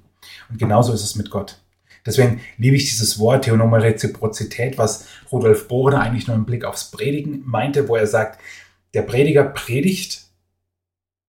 Und 0.50 0.59
genauso 0.59 0.92
ist 0.92 1.02
es 1.02 1.14
mit 1.14 1.30
Gott. 1.30 1.59
Deswegen 2.04 2.42
liebe 2.59 2.76
ich 2.76 2.90
dieses 2.90 3.18
Wort 3.18 3.47
Theonome 3.47 3.83
Reziprozität, 3.83 4.76
was 4.76 5.07
Rudolf 5.33 5.66
Bohrer 5.66 6.00
eigentlich 6.00 6.26
nur 6.26 6.37
im 6.37 6.45
Blick 6.45 6.66
aufs 6.66 6.90
Predigen 6.90 7.42
meinte, 7.47 7.88
wo 7.88 7.97
er 7.97 8.07
sagt, 8.07 8.38
der 8.92 9.02
Prediger 9.02 9.45
predigt 9.45 10.27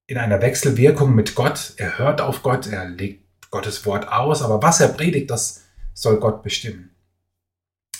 in 0.10 0.18
einer 0.18 0.42
Wechselwirkung 0.42 1.14
mit 1.14 1.36
Gott. 1.36 1.74
Er 1.78 2.00
hört 2.00 2.20
auf 2.20 2.42
Gott, 2.42 2.66
er 2.66 2.90
legt 2.90 3.24
Gottes 3.52 3.86
Wort 3.86 4.12
aus, 4.12 4.42
aber 4.42 4.62
was 4.64 4.80
er 4.80 4.88
predigt, 4.88 5.30
das 5.30 5.66
soll 5.94 6.20
Gott 6.20 6.42
bestimmen. 6.42 6.90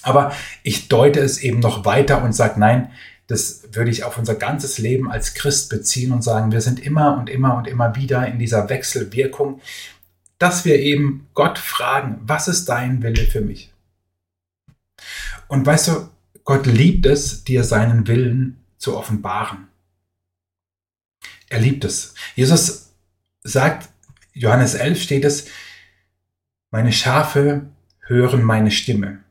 Aber 0.02 0.34
ich 0.64 0.88
deute 0.88 1.20
es 1.20 1.38
eben 1.38 1.60
noch 1.60 1.86
weiter 1.86 2.24
und 2.24 2.34
sage, 2.34 2.60
nein, 2.60 2.92
das 3.28 3.62
würde 3.74 3.92
ich 3.92 4.06
auf 4.06 4.18
unser 4.18 4.34
ganzes 4.34 4.80
Leben 4.80 5.12
als 5.12 5.36
Christ 5.36 5.70
beziehen 5.70 6.12
und 6.12 6.24
sagen, 6.24 6.52
wir 6.52 6.62
sind 6.62 6.80
immer 6.80 7.16
und 7.16 7.30
immer 7.30 7.56
und 7.56 7.68
immer 7.68 7.96
wieder 7.96 8.26
in 8.26 8.40
dieser 8.40 8.70
Wechselwirkung, 8.70 9.62
dass 10.40 10.66
wir 10.66 10.80
eben 10.80 11.28
Gott 11.36 11.60
fragen, 11.60 12.22
was 12.24 12.48
ist 12.48 12.70
dein 12.70 13.04
Wille 13.04 13.28
für 13.28 13.42
mich? 13.42 13.72
Und 15.48 15.64
weißt 15.64 15.90
du, 15.90 16.10
Gott 16.44 16.66
liebt 16.66 17.06
es, 17.06 17.44
dir 17.44 17.64
seinen 17.64 18.08
Willen 18.08 18.64
zu 18.80 18.98
offenbaren. 18.98 19.69
Er 21.50 21.60
liebt 21.60 21.84
es. 21.84 22.14
Jesus 22.36 22.94
sagt, 23.44 23.90
Johannes 24.34 24.76
11 24.76 25.02
steht 25.02 25.26
es, 25.26 25.48
Meine 26.72 26.94
Schafe 26.94 27.68
hören 28.02 28.44
meine 28.44 28.72
Stimme. 28.72 29.24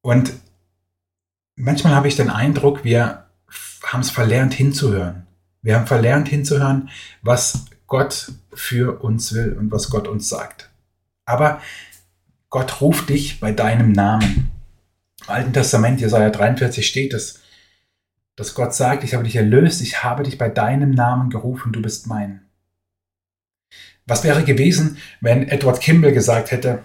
Und 0.00 0.32
manchmal 1.56 1.94
habe 1.94 2.08
ich 2.08 2.16
den 2.16 2.30
Eindruck, 2.30 2.84
wir 2.84 3.26
haben 3.84 4.00
es 4.00 4.10
verlernt 4.10 4.54
hinzuhören. 4.54 5.26
Wir 5.62 5.76
haben 5.76 5.86
verlernt 5.86 6.28
hinzuhören, 6.28 6.90
was 7.22 7.66
Gott 7.86 8.32
für 8.52 9.00
uns 9.02 9.32
will 9.32 9.52
und 9.52 9.70
was 9.70 9.90
Gott 9.90 10.08
uns 10.08 10.28
sagt. 10.28 10.70
Aber 11.24 11.60
Gott 12.50 12.80
ruft 12.80 13.08
dich 13.08 13.40
bei 13.40 13.52
deinem 13.52 13.92
Namen. 13.92 14.50
Im 15.22 15.30
Alten 15.30 15.52
Testament, 15.52 16.00
Jesaja 16.00 16.30
43 16.30 16.86
steht 16.86 17.14
es, 17.14 17.40
dass 18.36 18.54
Gott 18.54 18.74
sagt, 18.74 19.02
ich 19.02 19.14
habe 19.14 19.24
dich 19.24 19.36
erlöst, 19.36 19.80
ich 19.80 20.04
habe 20.04 20.22
dich 20.22 20.38
bei 20.38 20.48
deinem 20.48 20.90
Namen 20.90 21.30
gerufen, 21.30 21.72
du 21.72 21.82
bist 21.82 22.06
mein. 22.06 22.42
Was 24.06 24.22
wäre 24.22 24.44
gewesen, 24.44 24.98
wenn 25.20 25.48
Edward 25.48 25.80
Kimball 25.80 26.12
gesagt 26.12 26.52
hätte, 26.52 26.84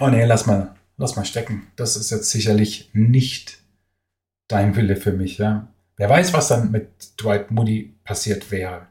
oh 0.00 0.08
nee, 0.08 0.24
lass 0.24 0.46
mal, 0.46 0.74
lass 0.96 1.16
mal 1.16 1.24
stecken. 1.24 1.68
Das 1.76 1.96
ist 1.96 2.10
jetzt 2.10 2.30
sicherlich 2.30 2.90
nicht 2.92 3.58
dein 4.48 4.74
Wille 4.74 4.96
für 4.96 5.12
mich, 5.12 5.38
ja. 5.38 5.68
Wer 5.96 6.10
weiß, 6.10 6.32
was 6.32 6.48
dann 6.48 6.72
mit 6.72 6.88
Dwight 7.22 7.52
Moody 7.52 7.94
passiert 8.02 8.50
wäre. 8.50 8.88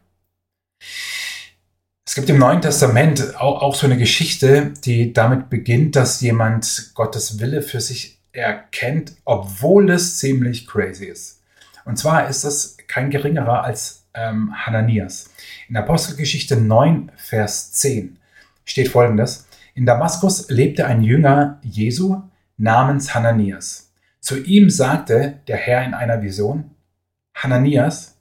Es 2.06 2.16
gibt 2.16 2.30
im 2.30 2.38
Neuen 2.38 2.62
Testament 2.62 3.36
auch, 3.38 3.62
auch 3.62 3.76
so 3.76 3.88
eine 3.88 3.98
Geschichte, 3.98 4.72
die 4.86 5.12
damit 5.12 5.50
beginnt, 5.50 5.96
dass 5.96 6.22
jemand 6.22 6.92
Gottes 6.94 7.40
Wille 7.40 7.62
für 7.62 7.82
sich 7.82 8.20
erkennt, 8.32 9.14
obwohl 9.26 9.90
es 9.90 10.18
ziemlich 10.18 10.68
crazy 10.68 11.06
ist. 11.06 11.43
Und 11.86 11.98
zwar 11.98 12.30
ist 12.30 12.44
das 12.44 12.78
kein 12.88 13.10
geringerer 13.10 13.64
als 13.64 14.06
ähm, 14.14 14.54
Hananias. 14.66 15.30
In 15.70 15.78
Apostelgeschichte 15.78 16.58
9, 16.58 17.12
Vers 17.16 17.74
10 17.74 18.18
steht 18.66 18.90
folgendes. 18.90 19.48
In 19.74 19.86
Damaskus 19.86 20.50
lebte 20.50 20.86
ein 20.86 21.02
Jünger 21.02 21.60
Jesu 21.64 22.22
namens 22.58 23.16
Hananias. 23.16 23.92
Zu 24.20 24.42
ihm 24.42 24.70
sagte 24.70 25.40
der 25.48 25.58
Herr 25.58 25.84
in 25.84 25.94
einer 25.94 26.22
Vision, 26.22 26.72
Hananias? 27.36 28.18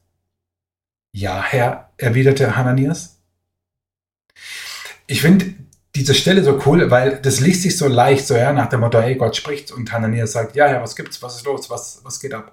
Ja, 1.13 1.43
Herr, 1.43 1.91
erwiderte 1.99 2.57
Hananias. 2.57 3.21
Ich 5.07 5.21
finde 5.21 5.55
diese 5.95 6.15
Stelle 6.15 6.43
so 6.43 6.61
cool, 6.65 6.91
weil 6.91 7.21
das 7.21 7.41
liest 7.41 7.63
sich 7.63 7.77
so 7.77 7.87
leicht, 7.87 8.27
so 8.27 8.35
ja, 8.35 8.53
nach 8.53 8.69
dem 8.69 8.81
Motto, 8.81 9.01
hey, 9.01 9.15
Gott 9.15 9.37
spricht 9.37 9.71
und 9.71 9.93
Hananias 9.93 10.33
sagt, 10.33 10.57
ja, 10.57 10.71
ja, 10.73 10.81
was 10.81 10.97
gibt's, 10.97 11.21
was 11.23 11.37
ist 11.37 11.45
los, 11.45 11.69
was, 11.69 12.01
was 12.03 12.19
geht 12.19 12.33
ab? 12.33 12.53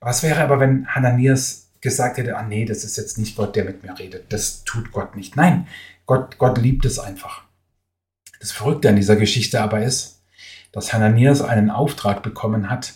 Was 0.00 0.22
wäre 0.22 0.42
aber, 0.42 0.60
wenn 0.60 0.86
Hananias 0.88 1.70
gesagt 1.80 2.18
hätte, 2.18 2.36
ah 2.36 2.42
nee, 2.42 2.64
das 2.64 2.84
ist 2.84 2.96
jetzt 2.96 3.18
nicht 3.18 3.36
Gott, 3.36 3.56
der 3.56 3.64
mit 3.64 3.82
mir 3.82 3.98
redet. 3.98 4.32
Das 4.32 4.64
tut 4.64 4.92
Gott 4.92 5.16
nicht. 5.16 5.36
Nein, 5.36 5.66
Gott, 6.06 6.38
Gott 6.38 6.58
liebt 6.58 6.84
es 6.84 6.98
einfach. 6.98 7.42
Das 8.38 8.52
Verrückte 8.52 8.88
an 8.88 8.96
dieser 8.96 9.16
Geschichte 9.16 9.60
aber 9.60 9.82
ist, 9.82 10.22
dass 10.72 10.92
Hananias 10.92 11.42
einen 11.42 11.70
Auftrag 11.70 12.22
bekommen 12.22 12.70
hat, 12.70 12.94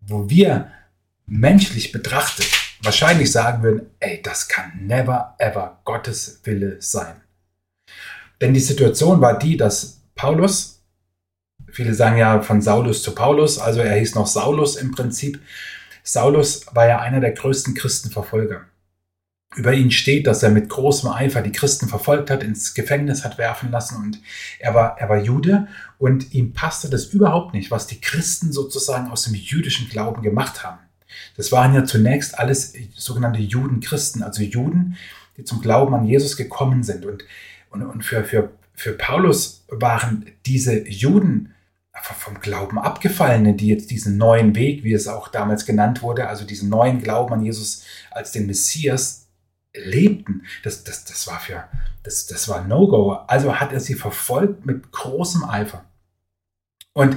wo 0.00 0.30
wir 0.30 0.70
menschlich 1.26 1.92
betrachtet 1.92 2.46
wahrscheinlich 2.82 3.32
sagen 3.32 3.62
würden, 3.62 3.90
ey, 4.00 4.22
das 4.22 4.48
kann 4.48 4.72
never 4.86 5.34
ever 5.38 5.80
Gottes 5.84 6.40
Wille 6.44 6.80
sein. 6.80 7.16
Denn 8.40 8.54
die 8.54 8.60
Situation 8.60 9.20
war 9.20 9.38
die, 9.38 9.56
dass 9.56 10.00
Paulus, 10.14 10.80
viele 11.70 11.94
sagen 11.94 12.18
ja 12.18 12.40
von 12.40 12.62
Saulus 12.62 13.02
zu 13.02 13.14
Paulus, 13.14 13.58
also 13.58 13.80
er 13.80 13.96
hieß 13.96 14.14
noch 14.14 14.26
Saulus 14.26 14.76
im 14.76 14.92
Prinzip, 14.92 15.40
Saulus 16.08 16.64
war 16.72 16.88
ja 16.88 17.00
einer 17.00 17.20
der 17.20 17.32
größten 17.32 17.74
Christenverfolger. 17.74 18.64
Über 19.56 19.74
ihn 19.74 19.90
steht, 19.90 20.26
dass 20.26 20.42
er 20.42 20.48
mit 20.48 20.70
großem 20.70 21.10
Eifer 21.10 21.42
die 21.42 21.52
Christen 21.52 21.86
verfolgt 21.86 22.30
hat, 22.30 22.42
ins 22.42 22.72
Gefängnis 22.72 23.24
hat 23.24 23.36
werfen 23.36 23.70
lassen 23.70 23.96
und 23.96 24.18
er 24.58 24.74
war, 24.74 24.98
er 24.98 25.10
war 25.10 25.18
Jude 25.18 25.68
und 25.98 26.32
ihm 26.32 26.54
passte 26.54 26.88
das 26.88 27.06
überhaupt 27.06 27.52
nicht, 27.52 27.70
was 27.70 27.86
die 27.86 28.00
Christen 28.00 28.52
sozusagen 28.52 29.10
aus 29.10 29.24
dem 29.24 29.34
jüdischen 29.34 29.90
Glauben 29.90 30.22
gemacht 30.22 30.64
haben. 30.64 30.78
Das 31.36 31.52
waren 31.52 31.74
ja 31.74 31.84
zunächst 31.84 32.38
alles 32.38 32.72
sogenannte 32.94 33.40
Judenchristen, 33.40 34.22
also 34.22 34.42
Juden, 34.42 34.96
die 35.36 35.44
zum 35.44 35.60
Glauben 35.60 35.94
an 35.94 36.06
Jesus 36.06 36.38
gekommen 36.38 36.84
sind. 36.84 37.04
Und, 37.04 37.22
und, 37.68 37.82
und 37.82 38.02
für, 38.02 38.24
für, 38.24 38.52
für 38.74 38.92
Paulus 38.92 39.62
waren 39.68 40.24
diese 40.46 40.88
Juden 40.88 41.54
vom 42.02 42.40
Glauben 42.40 42.78
abgefallene, 42.78 43.54
die 43.54 43.68
jetzt 43.68 43.90
diesen 43.90 44.16
neuen 44.16 44.54
Weg, 44.54 44.84
wie 44.84 44.92
es 44.92 45.08
auch 45.08 45.28
damals 45.28 45.66
genannt 45.66 46.02
wurde, 46.02 46.28
also 46.28 46.44
diesen 46.44 46.68
neuen 46.68 47.02
Glauben 47.02 47.34
an 47.34 47.44
Jesus 47.44 47.84
als 48.10 48.32
den 48.32 48.46
Messias 48.46 49.28
lebten, 49.74 50.44
das, 50.62 50.84
das, 50.84 51.04
das 51.04 51.26
war 51.26 51.40
für, 51.40 51.64
das, 52.02 52.26
das 52.26 52.48
war 52.48 52.64
No-Go. 52.64 53.12
Also 53.26 53.60
hat 53.60 53.72
er 53.72 53.80
sie 53.80 53.94
verfolgt 53.94 54.66
mit 54.66 54.90
großem 54.90 55.44
Eifer. 55.44 55.84
Und 56.92 57.16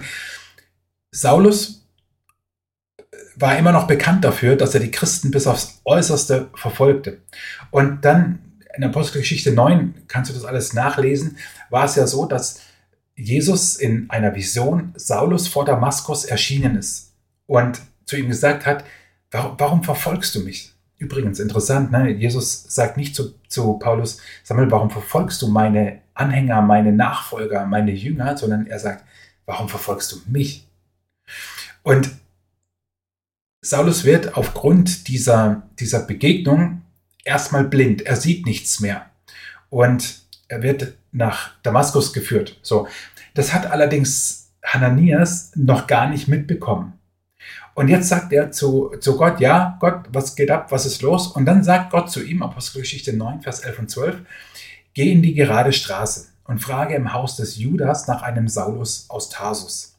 Saulus 1.11 1.88
war 3.35 3.57
immer 3.57 3.71
noch 3.71 3.88
bekannt 3.88 4.23
dafür, 4.23 4.55
dass 4.55 4.73
er 4.73 4.79
die 4.79 4.91
Christen 4.91 5.31
bis 5.31 5.47
aufs 5.47 5.81
Äußerste 5.85 6.50
verfolgte. 6.53 7.21
Und 7.71 8.05
dann 8.05 8.39
in 8.75 8.83
Apostelgeschichte 8.83 9.51
9, 9.51 10.03
kannst 10.07 10.29
du 10.29 10.35
das 10.35 10.45
alles 10.45 10.73
nachlesen, 10.73 11.38
war 11.69 11.85
es 11.85 11.95
ja 11.95 12.07
so, 12.07 12.25
dass 12.25 12.61
Jesus 13.15 13.75
in 13.75 14.09
einer 14.09 14.35
Vision 14.35 14.93
Saulus 14.95 15.47
vor 15.47 15.65
Damaskus 15.65 16.25
erschienen 16.25 16.77
ist 16.77 17.13
und 17.45 17.81
zu 18.05 18.17
ihm 18.17 18.27
gesagt 18.27 18.65
hat, 18.65 18.83
warum, 19.29 19.55
warum 19.57 19.83
verfolgst 19.83 20.35
du 20.35 20.41
mich? 20.41 20.73
Übrigens 20.97 21.39
interessant, 21.39 21.91
ne? 21.91 22.11
Jesus 22.11 22.63
sagt 22.67 22.97
nicht 22.97 23.15
zu, 23.15 23.33
zu 23.47 23.73
Paulus, 23.73 24.19
sag 24.43 24.57
mal, 24.57 24.69
warum 24.69 24.89
verfolgst 24.89 25.41
du 25.41 25.47
meine 25.47 26.01
Anhänger, 26.13 26.61
meine 26.61 26.91
Nachfolger, 26.91 27.65
meine 27.65 27.91
Jünger, 27.91 28.37
sondern 28.37 28.67
er 28.67 28.79
sagt, 28.79 29.03
warum 29.45 29.67
verfolgst 29.67 30.11
du 30.11 30.17
mich? 30.27 30.67
Und 31.83 32.11
Saulus 33.61 34.03
wird 34.05 34.35
aufgrund 34.37 35.07
dieser, 35.07 35.63
dieser 35.79 36.01
Begegnung 36.01 36.81
erstmal 37.23 37.63
blind. 37.63 38.01
Er 38.03 38.15
sieht 38.15 38.45
nichts 38.45 38.79
mehr. 38.79 39.09
Und 39.69 40.20
er 40.51 40.62
wird 40.62 40.93
nach 41.13 41.51
Damaskus 41.63 42.12
geführt. 42.12 42.60
So, 42.62 42.88
das 43.34 43.53
hat 43.53 43.72
allerdings 43.72 44.51
Hananias 44.63 45.53
noch 45.55 45.88
gar 45.88 46.10
nicht 46.10 46.27
mitbekommen. 46.27 47.00
Und 47.74 47.88
jetzt 47.88 48.10
sagt 48.10 48.34
er 48.34 48.51
zu, 48.51 48.91
zu 49.00 49.15
Gott, 49.15 49.39
ja, 49.39 49.77
Gott, 49.79 50.03
was 50.12 50.36
geht 50.36 50.51
ab, 50.51 50.72
was 50.72 50.86
ist 50.86 51.01
los? 51.01 51.27
Und 51.27 51.46
dann 51.46 51.63
sagt 51.63 51.89
Gott 51.89 52.12
zu 52.12 52.22
ihm, 52.22 52.43
Apostelgeschichte 52.43 53.13
9, 53.13 53.41
Vers 53.41 53.62
11 53.62 53.79
und 53.79 53.89
12, 53.89 54.17
geh 54.93 55.10
in 55.10 55.22
die 55.22 55.34
gerade 55.34 55.72
Straße 55.72 56.27
und 56.43 56.60
frage 56.60 56.96
im 56.96 57.13
Haus 57.13 57.38
des 57.38 57.58
Judas 57.58 58.08
nach 58.08 58.22
einem 58.22 58.50
Saulus 58.50 59.05
aus 59.10 59.29
Tarsus. 59.29 59.98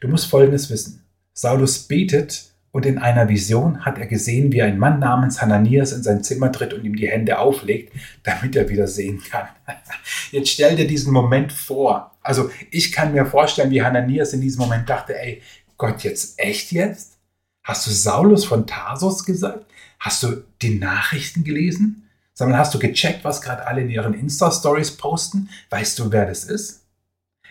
Du 0.00 0.06
musst 0.06 0.26
Folgendes 0.26 0.70
wissen. 0.70 1.04
Saulus 1.32 1.80
betet 1.80 2.52
und 2.78 2.86
in 2.86 2.98
einer 2.98 3.28
Vision 3.28 3.84
hat 3.84 3.98
er 3.98 4.06
gesehen, 4.06 4.52
wie 4.52 4.62
ein 4.62 4.78
Mann 4.78 5.00
namens 5.00 5.42
Hananias 5.42 5.90
in 5.90 6.04
sein 6.04 6.22
Zimmer 6.22 6.52
tritt 6.52 6.72
und 6.72 6.84
ihm 6.84 6.94
die 6.94 7.08
Hände 7.08 7.40
auflegt, 7.40 7.92
damit 8.22 8.54
er 8.54 8.68
wieder 8.68 8.86
sehen 8.86 9.20
kann. 9.28 9.48
Jetzt 10.30 10.50
stell 10.50 10.76
dir 10.76 10.86
diesen 10.86 11.12
Moment 11.12 11.52
vor. 11.52 12.16
Also 12.22 12.52
ich 12.70 12.92
kann 12.92 13.10
mir 13.10 13.26
vorstellen, 13.26 13.72
wie 13.72 13.82
Hananias 13.82 14.32
in 14.32 14.42
diesem 14.42 14.60
Moment 14.60 14.88
dachte, 14.88 15.20
ey, 15.20 15.42
Gott, 15.76 16.04
jetzt 16.04 16.38
echt 16.38 16.70
jetzt? 16.70 17.18
Hast 17.64 17.84
du 17.88 17.90
Saulus 17.90 18.44
von 18.44 18.64
Tarsus 18.64 19.24
gesagt? 19.24 19.66
Hast 19.98 20.22
du 20.22 20.44
die 20.62 20.78
Nachrichten 20.78 21.42
gelesen? 21.42 22.08
Sag 22.32 22.48
mal, 22.48 22.58
hast 22.58 22.74
du 22.74 22.78
gecheckt, 22.78 23.24
was 23.24 23.42
gerade 23.42 23.66
alle 23.66 23.80
in 23.80 23.90
ihren 23.90 24.14
Insta-Stories 24.14 24.92
posten? 24.98 25.48
Weißt 25.70 25.98
du, 25.98 26.12
wer 26.12 26.26
das 26.26 26.44
ist? 26.44 26.84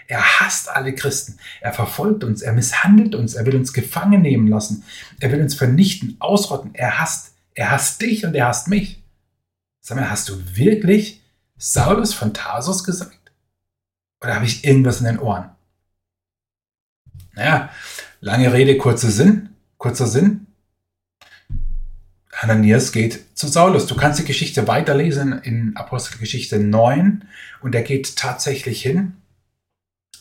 Er 0.08 0.40
hasst 0.40 0.70
alle 0.70 0.96
Christen. 0.96 1.38
Er 1.60 1.74
verfolgt 1.74 2.24
uns. 2.24 2.42
Er 2.42 2.54
misshandelt 2.54 3.14
uns. 3.14 3.36
Er 3.36 3.46
will 3.46 3.56
uns 3.56 3.74
gefangen 3.74 4.22
nehmen 4.22 4.48
lassen. 4.48 4.86
Er 5.20 5.32
will 5.32 5.42
uns 5.42 5.54
vernichten, 5.54 6.16
ausrotten. 6.20 6.74
Er 6.74 7.00
hasst, 7.00 7.34
er 7.54 7.72
hasst 7.72 8.02
dich 8.02 8.26
und 8.26 8.34
er 8.34 8.48
hasst 8.48 8.70
mich. 8.70 9.04
Sag 9.82 9.98
mal, 9.98 10.10
hast 10.10 10.30
du 10.30 10.56
wirklich 10.56 11.22
Saulus 11.58 12.14
von 12.14 12.34
Tarsus 12.34 12.84
gesagt? 12.84 13.32
Oder 14.22 14.36
habe 14.36 14.46
ich 14.46 14.64
irgendwas 14.64 15.00
in 15.00 15.06
den 15.06 15.20
Ohren? 15.20 15.50
Naja, 17.34 17.70
lange 18.22 18.52
Rede, 18.54 18.78
kurzer 18.78 19.12
Sinn. 19.12 19.50
Kurzer 19.78 20.08
Sinn. 20.08 20.48
Hananias 22.32 22.92
geht 22.92 23.38
zu 23.38 23.48
Saulus. 23.48 23.88
Du 23.88 23.96
kannst 23.96 24.20
die 24.20 24.26
Geschichte 24.26 24.68
weiterlesen 24.68 25.40
in 25.42 25.76
Apostelgeschichte 25.76 26.60
9 26.60 27.28
und 27.62 27.76
er 27.76 27.82
geht 27.82 28.16
tatsächlich 28.16 28.82
hin 28.82 29.18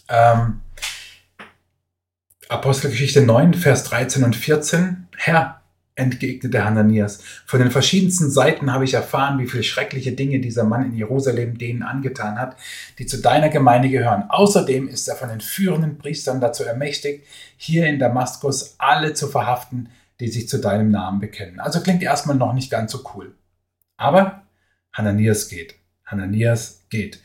ähm, 0.08 0.60
Apostelgeschichte 2.48 3.22
9, 3.22 3.54
Vers 3.54 3.84
13 3.84 4.22
und 4.22 4.36
14. 4.36 5.08
Herr, 5.16 5.62
entgegnete 5.96 6.64
Hananias, 6.64 7.22
von 7.46 7.58
den 7.58 7.70
verschiedensten 7.70 8.30
Seiten 8.30 8.72
habe 8.72 8.84
ich 8.84 8.94
erfahren, 8.94 9.38
wie 9.38 9.48
viele 9.48 9.62
schreckliche 9.62 10.12
Dinge 10.12 10.40
dieser 10.40 10.64
Mann 10.64 10.84
in 10.84 10.96
Jerusalem 10.96 11.58
denen 11.58 11.82
angetan 11.82 12.38
hat, 12.38 12.56
die 12.98 13.06
zu 13.06 13.20
deiner 13.20 13.48
Gemeinde 13.48 13.88
gehören. 13.88 14.24
Außerdem 14.28 14.88
ist 14.88 15.08
er 15.08 15.16
von 15.16 15.30
den 15.30 15.40
führenden 15.40 15.98
Priestern 15.98 16.40
dazu 16.40 16.62
ermächtigt, 16.62 17.24
hier 17.56 17.86
in 17.86 17.98
Damaskus 17.98 18.76
alle 18.78 19.14
zu 19.14 19.26
verhaften, 19.26 19.88
die 20.20 20.28
sich 20.28 20.48
zu 20.48 20.58
deinem 20.58 20.90
Namen 20.90 21.20
bekennen. 21.20 21.60
Also 21.60 21.80
klingt 21.80 22.02
erstmal 22.02 22.36
noch 22.36 22.52
nicht 22.52 22.70
ganz 22.70 22.92
so 22.92 23.02
cool. 23.14 23.34
Aber 23.96 24.42
Hananias 24.92 25.48
geht. 25.48 25.74
Hananias 26.04 26.84
geht. 26.90 27.20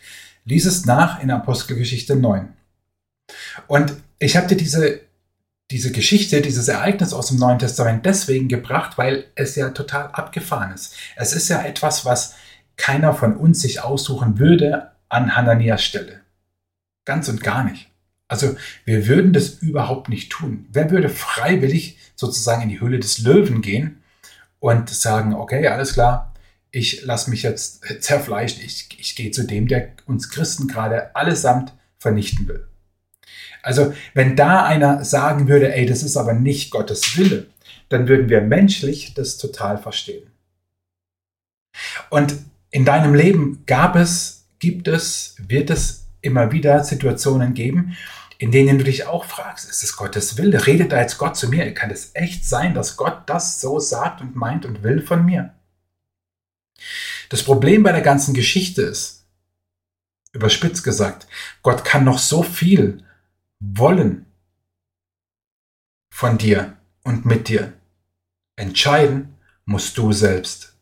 Lies 0.45 0.65
es 0.65 0.85
nach 0.85 1.21
in 1.21 1.29
Apostelgeschichte 1.29 2.15
9. 2.15 2.53
Und 3.67 3.93
ich 4.19 4.38
habe 4.38 4.47
dir 4.47 4.57
diese, 4.57 5.01
diese 5.71 5.91
Geschichte, 5.91 6.41
dieses 6.41 6.67
Ereignis 6.67 7.13
aus 7.13 7.27
dem 7.27 7.38
Neuen 7.38 7.59
Testament 7.59 8.05
deswegen 8.05 8.47
gebracht, 8.47 8.97
weil 8.97 9.25
es 9.35 9.55
ja 9.55 9.69
total 9.69 10.07
abgefahren 10.07 10.73
ist. 10.73 10.95
Es 11.15 11.33
ist 11.33 11.50
ja 11.50 11.61
etwas, 11.63 12.05
was 12.05 12.35
keiner 12.77 13.13
von 13.13 13.35
uns 13.35 13.61
sich 13.61 13.81
aussuchen 13.81 14.39
würde 14.39 14.91
an 15.09 15.35
Hananias 15.35 15.83
Stelle. 15.83 16.21
Ganz 17.05 17.29
und 17.29 17.41
gar 17.41 17.63
nicht. 17.63 17.89
Also 18.27 18.55
wir 18.85 19.07
würden 19.07 19.33
das 19.33 19.50
überhaupt 19.50 20.07
nicht 20.07 20.31
tun. 20.31 20.65
Wer 20.71 20.89
würde 20.89 21.09
freiwillig 21.09 21.97
sozusagen 22.15 22.61
in 22.61 22.69
die 22.69 22.79
Höhle 22.79 23.00
des 23.00 23.19
Löwen 23.19 23.61
gehen 23.61 24.01
und 24.59 24.89
sagen, 24.89 25.33
okay, 25.33 25.67
alles 25.67 25.93
klar, 25.93 26.33
ich 26.71 27.03
lasse 27.03 27.29
mich 27.29 27.43
jetzt 27.43 27.83
zerfleischen, 28.01 28.63
ich, 28.63 28.88
ich 28.97 29.15
gehe 29.15 29.31
zu 29.31 29.43
dem, 29.43 29.67
der 29.67 29.89
uns 30.05 30.29
Christen 30.29 30.67
gerade 30.67 31.13
allesamt 31.15 31.73
vernichten 32.00 32.47
will. 32.47 32.67
Also 33.63 33.93
wenn 34.13 34.35
da 34.35 34.65
einer 34.65 35.03
sagen 35.03 35.47
würde, 35.47 35.73
ey, 35.73 35.85
das 35.85 36.03
ist 36.03 36.17
aber 36.17 36.33
nicht 36.33 36.71
Gottes 36.71 37.17
Wille, 37.17 37.47
dann 37.89 38.07
würden 38.07 38.29
wir 38.29 38.41
menschlich 38.41 39.13
das 39.13 39.37
total 39.37 39.77
verstehen. 39.77 40.31
Und 42.09 42.35
in 42.71 42.85
deinem 42.85 43.13
Leben 43.13 43.63
gab 43.65 43.95
es, 43.95 44.47
gibt 44.59 44.87
es, 44.87 45.35
wird 45.37 45.69
es 45.69 46.07
immer 46.21 46.51
wieder 46.51 46.83
Situationen 46.83 47.53
geben, 47.53 47.97
in 48.37 48.51
denen 48.51 48.79
du 48.79 48.83
dich 48.83 49.05
auch 49.05 49.25
fragst, 49.25 49.69
ist 49.69 49.83
es 49.83 49.95
Gottes 49.95 50.37
Wille? 50.37 50.65
Redet 50.65 50.91
da 50.91 50.99
jetzt 50.99 51.19
Gott 51.19 51.37
zu 51.37 51.47
mir? 51.49 51.71
Kann 51.73 51.91
es 51.91 52.11
echt 52.15 52.43
sein, 52.43 52.73
dass 52.73 52.97
Gott 52.97 53.23
das 53.27 53.61
so 53.61 53.79
sagt 53.79 54.21
und 54.21 54.35
meint 54.35 54.65
und 54.65 54.81
will 54.81 55.01
von 55.01 55.25
mir? 55.25 55.53
Das 57.29 57.43
Problem 57.43 57.83
bei 57.83 57.91
der 57.91 58.01
ganzen 58.01 58.33
Geschichte 58.33 58.81
ist, 58.81 59.27
überspitzt 60.33 60.83
gesagt, 60.83 61.27
Gott 61.61 61.85
kann 61.85 62.03
noch 62.03 62.17
so 62.17 62.41
viel 62.41 63.03
wollen 63.61 64.25
von 66.11 66.37
dir 66.37 66.77
und 67.03 67.25
mit 67.25 67.47
dir. 67.47 67.73
Entscheiden 68.57 69.37
musst 69.65 69.97
du 69.97 70.11
selbst. 70.11 70.75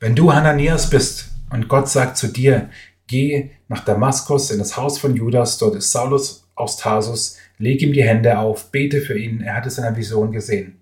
Wenn 0.00 0.16
du 0.16 0.32
Hananias 0.32 0.90
bist 0.90 1.30
und 1.50 1.68
Gott 1.68 1.88
sagt 1.88 2.16
zu 2.16 2.26
dir, 2.26 2.70
Geh 3.06 3.50
nach 3.68 3.84
Damaskus 3.84 4.50
in 4.50 4.58
das 4.58 4.76
Haus 4.78 4.98
von 4.98 5.14
Judas, 5.14 5.58
dort 5.58 5.74
ist 5.74 5.92
Saulus 5.92 6.48
aus 6.54 6.78
Tarsus, 6.78 7.36
leg 7.58 7.82
ihm 7.82 7.92
die 7.92 8.04
Hände 8.04 8.38
auf, 8.38 8.70
bete 8.70 9.02
für 9.02 9.18
ihn, 9.18 9.42
er 9.42 9.56
hat 9.56 9.66
es 9.66 9.76
in 9.76 9.84
einer 9.84 9.96
Vision 9.96 10.32
gesehen. 10.32 10.80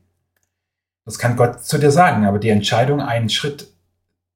Das 1.04 1.18
kann 1.18 1.36
Gott 1.36 1.64
zu 1.64 1.76
dir 1.76 1.90
sagen, 1.90 2.24
aber 2.24 2.38
die 2.38 2.50
Entscheidung, 2.50 3.00
einen 3.00 3.30
Schritt 3.30 3.72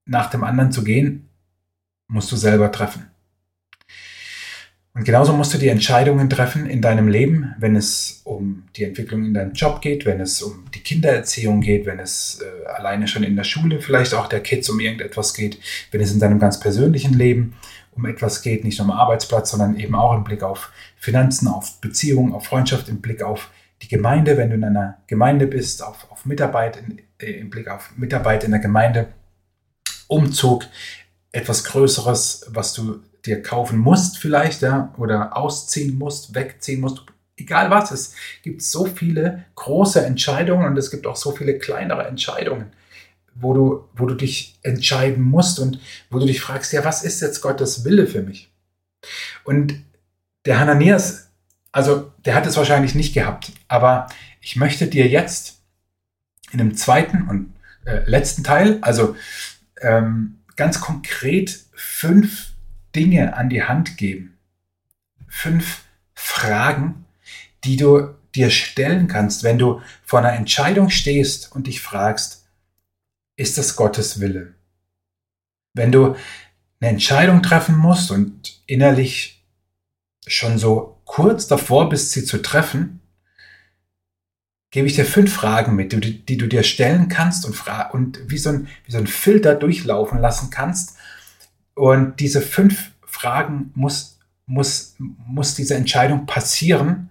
nach 0.07 0.29
dem 0.29 0.43
anderen 0.43 0.73
zu 0.73 0.83
gehen, 0.83 1.29
musst 2.09 2.33
du 2.33 2.37
selber 2.37 2.73
treffen. 2.73 3.14
Und 4.95 5.03
genauso 5.03 5.33
musst 5.33 5.53
du 5.53 5.59
die 5.59 5.69
Entscheidungen 5.69 6.31
treffen 6.31 6.67
in 6.67 6.81
deinem 6.81 7.09
Leben, 7.09 7.53
wenn 7.59 7.75
es 7.75 8.21
um 8.23 8.63
die 8.77 8.85
Entwicklung 8.85 9.25
in 9.25 9.35
deinem 9.35 9.53
Job 9.53 9.81
geht, 9.81 10.07
wenn 10.07 10.21
es 10.21 10.41
um 10.41 10.67
die 10.73 10.85
Kindererziehung 10.85 11.61
geht, 11.61 11.85
wenn 11.85 11.99
es 11.99 12.41
äh, 12.41 12.67
alleine 12.69 13.09
schon 13.09 13.25
in 13.25 13.35
der 13.35 13.43
Schule 13.43 13.81
vielleicht 13.81 14.15
auch 14.15 14.29
der 14.29 14.39
Kids 14.39 14.71
um 14.71 14.79
irgendetwas 14.79 15.35
geht, 15.35 15.59
wenn 15.91 16.01
es 16.01 16.13
in 16.13 16.21
deinem 16.21 16.39
ganz 16.39 16.61
persönlichen 16.61 17.13
Leben 17.13 17.57
um 17.97 18.07
etwas 18.07 18.43
geht, 18.43 18.63
nicht 18.63 18.79
nur 18.79 18.89
am 18.89 18.97
Arbeitsplatz, 18.97 19.51
sondern 19.51 19.81
eben 19.81 19.97
auch 19.97 20.15
im 20.15 20.23
Blick 20.23 20.45
auf 20.45 20.71
Finanzen, 20.97 21.49
auf 21.49 21.81
Beziehungen, 21.81 22.33
auf 22.33 22.47
Freundschaft, 22.47 22.89
im 22.89 23.01
Blick 23.01 23.21
auf 23.21 23.51
die 23.83 23.89
Gemeinde, 23.89 24.37
wenn 24.37 24.51
du 24.51 24.55
in 24.55 24.65
einer 24.65 24.99
Gemeinde 25.09 25.49
bist, 25.49 25.83
auf, 25.83 26.07
auf 26.11 26.25
Mitarbeit, 26.25 26.77
in, 26.77 27.01
äh, 27.19 27.33
im 27.33 27.51
Blick 27.51 27.67
auf 27.67 27.91
Mitarbeit 27.97 28.45
in 28.45 28.53
der 28.53 28.61
Gemeinde, 28.61 29.09
Umzug, 30.07 30.67
etwas 31.33 31.65
Größeres, 31.65 32.47
was 32.51 32.75
du 32.75 33.01
dir 33.27 33.43
kaufen 33.43 33.79
musst 33.79 34.19
vielleicht, 34.19 34.63
ja, 34.63 34.93
oder 34.99 35.37
ausziehen 35.37 35.97
musst, 35.97 36.35
wegziehen 36.35 36.81
musst, 36.81 37.05
egal 37.37 37.71
was, 37.71 37.91
es 37.91 38.15
gibt 38.43 38.63
so 38.63 38.87
viele 38.87 39.45
große 39.55 40.05
Entscheidungen 40.05 40.67
und 40.67 40.77
es 40.77 40.91
gibt 40.91 41.07
auch 41.07 41.17
so 41.17 41.33
viele 41.33 41.59
kleinere 41.59 42.07
Entscheidungen, 42.07 42.73
wo 43.35 43.55
du, 43.55 43.89
wo 43.95 44.07
du 44.07 44.15
dich 44.15 44.59
entscheiden 44.63 45.23
musst 45.23 45.59
und 45.59 45.81
wo 46.11 46.19
du 46.19 46.27
dich 46.27 46.41
fragst, 46.41 46.73
ja, 46.73 46.85
was 46.85 47.03
ist 47.03 47.21
jetzt 47.21 47.41
Gottes 47.41 47.85
Wille 47.85 48.07
für 48.07 48.23
mich? 48.23 48.53
Und 49.45 49.83
der 50.47 50.61
Hananias, 50.61 51.31
also 51.73 52.13
der 52.25 52.35
hat 52.35 52.47
es 52.47 52.57
wahrscheinlich 52.57 52.95
nicht 52.95 53.15
gehabt, 53.15 53.53
aber 53.69 54.09
ich 54.41 54.57
möchte 54.57 54.87
dir 54.87 55.09
jetzt 55.09 55.63
in 56.53 56.59
dem 56.59 56.77
zweiten 56.77 57.29
und 57.29 57.55
äh, 57.87 58.09
letzten 58.09 58.45
Teil, 58.45 58.79
also 58.83 59.17
ähm, 59.81 60.39
ganz 60.57 60.81
konkret 60.81 61.65
fünf 61.75 62.54
Dinge 62.95 63.37
an 63.37 63.49
die 63.49 63.63
Hand 63.63 63.97
geben. 63.97 64.39
Fünf 65.27 65.83
Fragen, 66.15 67.07
die 67.65 67.77
du 67.77 68.15
dir 68.35 68.51
stellen 68.51 69.09
kannst, 69.09 69.43
wenn 69.43 69.59
du 69.59 69.81
vor 70.05 70.21
einer 70.21 70.33
Entscheidung 70.33 70.91
stehst 70.91 71.53
und 71.53 71.67
dich 71.67 71.81
fragst, 71.81 72.47
ist 73.37 73.59
das 73.59 73.77
Gottes 73.77 74.21
Wille? 74.21 74.55
Wenn 75.73 75.93
du 75.93 76.17
eine 76.81 76.91
Entscheidung 76.91 77.43
treffen 77.43 77.77
musst 77.77 78.11
und 78.11 78.61
innerlich 78.67 79.45
schon 80.27 80.59
so 80.59 81.01
kurz 81.05 81.47
davor 81.47 81.89
bist, 81.89 82.13
sie 82.13 82.25
zu 82.25 82.43
treffen, 82.43 83.01
gebe 84.71 84.87
ich 84.89 84.95
dir 84.95 85.05
fünf 85.05 85.33
Fragen 85.33 85.77
mit, 85.77 85.93
die, 86.29 86.37
du 86.37 86.47
dir 86.49 86.65
stellen 86.65 87.09
kannst 87.09 87.45
und, 87.47 87.63
und 87.93 88.21
wie, 88.29 88.39
so 88.39 88.51
ein, 88.51 88.69
wie 88.85 88.93
so 88.93 88.99
ein 88.99 89.07
Filter 89.07 89.55
durchlaufen 89.55 90.19
lassen 90.21 90.51
kannst, 90.51 90.94
und 91.75 92.21
diese 92.21 92.41
fünf 92.41 92.93
Fragen 93.05 93.71
muss, 93.75 94.19
muss, 94.47 94.95
muss 94.99 95.55
diese 95.55 95.75
Entscheidung 95.75 96.27
passieren, 96.27 97.11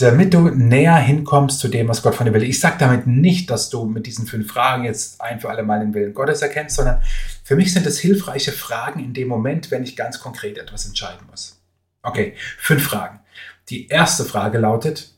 damit 0.00 0.32
du 0.32 0.48
näher 0.48 0.96
hinkommst 0.96 1.60
zu 1.60 1.68
dem, 1.68 1.88
was 1.88 2.02
Gott 2.02 2.14
von 2.14 2.24
dir 2.24 2.32
will. 2.32 2.42
Ich 2.42 2.58
sage 2.58 2.76
damit 2.78 3.06
nicht, 3.06 3.50
dass 3.50 3.68
du 3.68 3.84
mit 3.84 4.06
diesen 4.06 4.26
fünf 4.26 4.50
Fragen 4.50 4.84
jetzt 4.84 5.20
ein 5.20 5.40
für 5.40 5.50
alle 5.50 5.62
Mal 5.62 5.80
den 5.80 5.92
Willen 5.92 6.14
Gottes 6.14 6.40
erkennst, 6.40 6.76
sondern 6.76 7.02
für 7.44 7.54
mich 7.54 7.72
sind 7.72 7.86
es 7.86 7.98
hilfreiche 7.98 8.52
Fragen 8.52 9.00
in 9.00 9.12
dem 9.12 9.28
Moment, 9.28 9.70
wenn 9.70 9.82
ich 9.82 9.96
ganz 9.96 10.18
konkret 10.18 10.56
etwas 10.56 10.86
entscheiden 10.86 11.26
muss. 11.30 11.60
Okay, 12.02 12.34
fünf 12.58 12.84
Fragen. 12.84 13.20
Die 13.68 13.88
erste 13.88 14.24
Frage 14.24 14.58
lautet, 14.58 15.12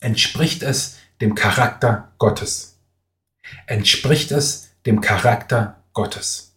entspricht 0.00 0.62
es 0.62 0.98
dem 1.22 1.34
Charakter 1.34 2.12
Gottes? 2.18 2.78
Entspricht 3.66 4.30
es 4.30 4.68
dem 4.84 5.00
Charakter 5.00 5.82
Gottes? 5.94 6.55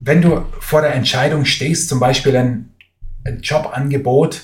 Wenn 0.00 0.22
du 0.22 0.44
vor 0.60 0.80
der 0.80 0.94
Entscheidung 0.94 1.44
stehst, 1.44 1.88
zum 1.88 2.00
Beispiel 2.00 2.36
ein, 2.36 2.74
ein 3.24 3.40
Jobangebot, 3.40 4.42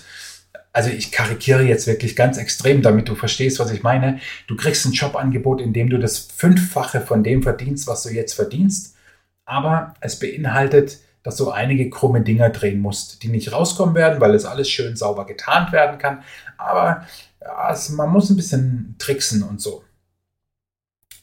also 0.73 0.91
ich 0.91 1.13
karikiere 1.13 1.63
jetzt 1.63 1.87
wirklich 1.87 2.17
ganz 2.17 2.37
extrem, 2.37 2.83
damit 2.83 3.09
du 3.09 3.15
verstehst, 3.15 3.61
was 3.61 3.71
ich 3.71 3.85
meine. 3.85 4.19
Du 4.49 4.57
kriegst 4.57 4.85
ein 4.85 4.93
Jobangebot, 4.93 5.61
in 5.61 5.73
dem 5.73 5.89
du 5.89 5.99
das 5.99 6.19
Fünffache 6.19 7.01
von 7.01 7.23
dem 7.23 7.45
verdienst, 7.45 7.87
was 7.87 8.03
du 8.03 8.11
jetzt 8.11 8.35
verdienst, 8.35 8.97
aber 9.45 9.95
es 10.01 10.19
beinhaltet, 10.19 10.99
dass 11.23 11.37
du 11.37 11.51
einige 11.51 11.89
krumme 11.91 12.23
Dinger 12.23 12.51
drehen 12.51 12.81
musst, 12.81 13.23
die 13.23 13.29
nicht 13.29 13.53
rauskommen 13.53 13.95
werden, 13.95 14.21
weil 14.21 14.35
es 14.35 14.45
alles 14.45 14.69
schön 14.69 14.97
sauber 14.97 15.27
getarnt 15.27 15.73
werden 15.73 15.99
kann. 15.99 16.25
Aber 16.59 17.07
ja, 17.41 17.55
also 17.55 17.95
man 17.95 18.11
muss 18.11 18.29
ein 18.31 18.37
bisschen 18.37 18.97
tricksen 18.99 19.43
und 19.43 19.61
so. 19.61 19.85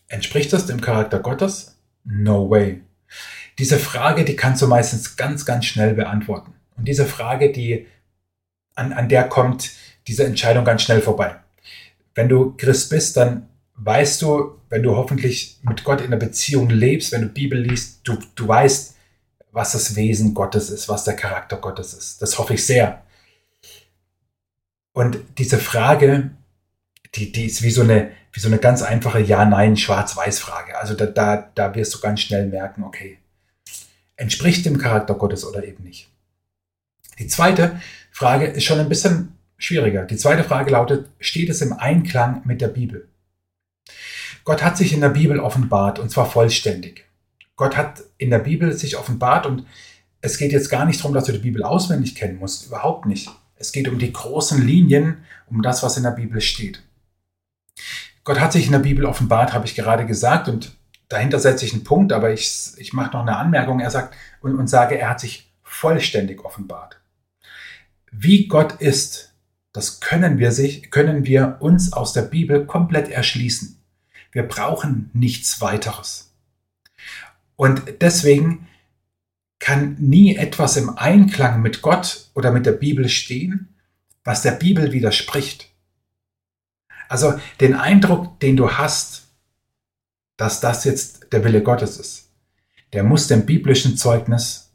Entspricht 0.07 0.51
das 0.53 0.65
dem 0.65 0.81
Charakter 0.81 1.19
Gottes? 1.19 1.77
No 2.03 2.49
way. 2.49 2.81
Diese 3.59 3.77
Frage, 3.77 4.25
die 4.25 4.35
kannst 4.35 4.61
du 4.61 4.67
meistens 4.67 5.15
ganz, 5.15 5.45
ganz 5.45 5.65
schnell 5.65 5.93
beantworten. 5.93 6.53
Und 6.77 6.87
diese 6.87 7.05
Frage, 7.05 7.51
die, 7.51 7.87
an, 8.75 8.93
an 8.93 9.09
der 9.09 9.27
kommt 9.27 9.71
diese 10.07 10.25
Entscheidung 10.25 10.65
ganz 10.65 10.81
schnell 10.81 11.01
vorbei. 11.01 11.35
Wenn 12.15 12.29
du 12.29 12.55
Christ 12.57 12.89
bist, 12.89 13.17
dann 13.17 13.49
weißt 13.75 14.21
du, 14.21 14.59
wenn 14.69 14.83
du 14.83 14.95
hoffentlich 14.95 15.59
mit 15.63 15.83
Gott 15.83 16.01
in 16.01 16.11
der 16.11 16.17
Beziehung 16.17 16.69
lebst, 16.69 17.11
wenn 17.11 17.21
du 17.21 17.27
Bibel 17.27 17.59
liest, 17.59 18.01
du, 18.03 18.17
du 18.35 18.47
weißt, 18.47 18.95
was 19.51 19.73
das 19.73 19.95
Wesen 19.95 20.33
Gottes 20.33 20.69
ist, 20.69 20.87
was 20.87 21.03
der 21.03 21.15
Charakter 21.15 21.57
Gottes 21.57 21.93
ist. 21.93 22.21
Das 22.21 22.39
hoffe 22.39 22.53
ich 22.53 22.65
sehr. 22.65 23.03
Und 24.93 25.19
diese 25.37 25.57
Frage, 25.57 26.31
die, 27.15 27.31
die 27.31 27.45
ist 27.45 27.61
wie 27.61 27.71
so 27.71 27.81
eine, 27.81 28.11
wie 28.31 28.39
so 28.39 28.47
eine 28.47 28.57
ganz 28.57 28.81
einfache 28.81 29.19
Ja-Nein, 29.19 29.77
Schwarz-Weiß-Frage. 29.77 30.77
Also 30.79 30.93
da, 30.93 31.05
da, 31.05 31.51
da 31.55 31.75
wirst 31.75 31.93
du 31.93 31.99
ganz 31.99 32.21
schnell 32.21 32.47
merken, 32.47 32.83
okay, 32.83 33.17
entspricht 34.15 34.65
dem 34.65 34.77
Charakter 34.77 35.15
Gottes 35.15 35.45
oder 35.45 35.63
eben 35.63 35.83
nicht. 35.83 36.09
Die 37.19 37.27
zweite 37.27 37.81
Frage 38.11 38.45
ist 38.45 38.63
schon 38.63 38.79
ein 38.79 38.89
bisschen 38.89 39.37
schwieriger. 39.57 40.05
Die 40.05 40.17
zweite 40.17 40.43
Frage 40.43 40.71
lautet, 40.71 41.09
steht 41.19 41.49
es 41.49 41.61
im 41.61 41.73
Einklang 41.73 42.41
mit 42.45 42.61
der 42.61 42.69
Bibel? 42.69 43.07
Gott 44.43 44.63
hat 44.63 44.77
sich 44.77 44.93
in 44.93 45.01
der 45.01 45.09
Bibel 45.09 45.39
offenbart 45.39 45.99
und 45.99 46.09
zwar 46.09 46.25
vollständig. 46.25 47.05
Gott 47.55 47.77
hat 47.77 48.01
in 48.17 48.31
der 48.31 48.39
Bibel 48.39 48.73
sich 48.73 48.97
offenbart 48.97 49.45
und 49.45 49.65
es 50.21 50.37
geht 50.37 50.51
jetzt 50.51 50.69
gar 50.69 50.85
nicht 50.85 50.99
darum, 50.99 51.13
dass 51.13 51.25
du 51.25 51.31
die 51.31 51.39
Bibel 51.39 51.63
auswendig 51.63 52.15
kennen 52.15 52.39
musst, 52.39 52.67
überhaupt 52.67 53.05
nicht. 53.05 53.29
Es 53.55 53.71
geht 53.71 53.87
um 53.87 53.99
die 53.99 54.11
großen 54.11 54.65
Linien, 54.65 55.17
um 55.47 55.61
das, 55.61 55.83
was 55.83 55.97
in 55.97 56.03
der 56.03 56.11
Bibel 56.11 56.41
steht. 56.41 56.81
Gott 58.23 58.39
hat 58.39 58.53
sich 58.53 58.65
in 58.65 58.71
der 58.71 58.79
Bibel 58.79 59.05
offenbart, 59.05 59.53
habe 59.53 59.65
ich 59.65 59.75
gerade 59.75 60.05
gesagt, 60.05 60.47
und 60.47 60.75
dahinter 61.09 61.39
setze 61.39 61.65
ich 61.65 61.73
einen 61.73 61.83
Punkt, 61.83 62.13
aber 62.13 62.31
ich, 62.31 62.73
ich 62.77 62.93
mache 62.93 63.13
noch 63.13 63.21
eine 63.21 63.37
Anmerkung. 63.37 63.79
Er 63.79 63.91
sagt 63.91 64.15
und, 64.41 64.55
und 64.55 64.67
sage, 64.67 64.97
er 64.97 65.09
hat 65.09 65.19
sich 65.19 65.51
vollständig 65.63 66.43
offenbart. 66.45 66.99
Wie 68.11 68.47
Gott 68.47 68.73
ist, 68.81 69.33
das 69.73 69.99
können 70.01 70.37
wir 70.37 70.51
sich, 70.51 70.91
können 70.91 71.25
wir 71.25 71.57
uns 71.59 71.93
aus 71.93 72.13
der 72.13 72.23
Bibel 72.23 72.65
komplett 72.65 73.09
erschließen. 73.09 73.81
Wir 74.31 74.43
brauchen 74.43 75.09
nichts 75.13 75.61
weiteres. 75.61 76.33
Und 77.55 77.83
deswegen 78.01 78.67
kann 79.59 79.95
nie 79.99 80.35
etwas 80.35 80.77
im 80.77 80.97
Einklang 80.97 81.61
mit 81.61 81.81
Gott 81.81 82.29
oder 82.33 82.51
mit 82.51 82.65
der 82.65 82.71
Bibel 82.73 83.07
stehen, 83.07 83.75
was 84.23 84.41
der 84.41 84.51
Bibel 84.51 84.91
widerspricht. 84.91 85.70
Also 87.11 87.37
den 87.59 87.75
Eindruck, 87.75 88.39
den 88.39 88.55
du 88.55 88.71
hast, 88.71 89.23
dass 90.37 90.61
das 90.61 90.85
jetzt 90.85 91.33
der 91.33 91.43
Wille 91.43 91.61
Gottes 91.61 91.97
ist, 91.97 92.29
der 92.93 93.03
muss 93.03 93.27
dem 93.27 93.45
biblischen 93.45 93.97
Zeugnis 93.97 94.71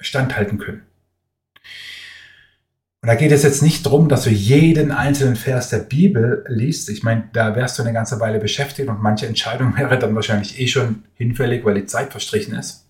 standhalten 0.00 0.56
können. 0.56 0.86
Und 3.02 3.08
da 3.08 3.16
geht 3.16 3.32
es 3.32 3.42
jetzt 3.42 3.60
nicht 3.60 3.84
darum, 3.84 4.08
dass 4.08 4.24
du 4.24 4.30
jeden 4.30 4.92
einzelnen 4.92 5.36
Vers 5.36 5.68
der 5.68 5.80
Bibel 5.80 6.42
liest. 6.48 6.88
Ich 6.88 7.02
meine, 7.02 7.28
da 7.34 7.54
wärst 7.54 7.78
du 7.78 7.82
eine 7.82 7.92
ganze 7.92 8.18
Weile 8.18 8.40
beschäftigt 8.40 8.88
und 8.88 9.02
manche 9.02 9.26
Entscheidung 9.26 9.76
wäre 9.76 9.98
dann 9.98 10.14
wahrscheinlich 10.14 10.58
eh 10.58 10.68
schon 10.68 11.04
hinfällig, 11.12 11.66
weil 11.66 11.74
die 11.74 11.84
Zeit 11.84 12.12
verstrichen 12.12 12.54
ist. 12.54 12.86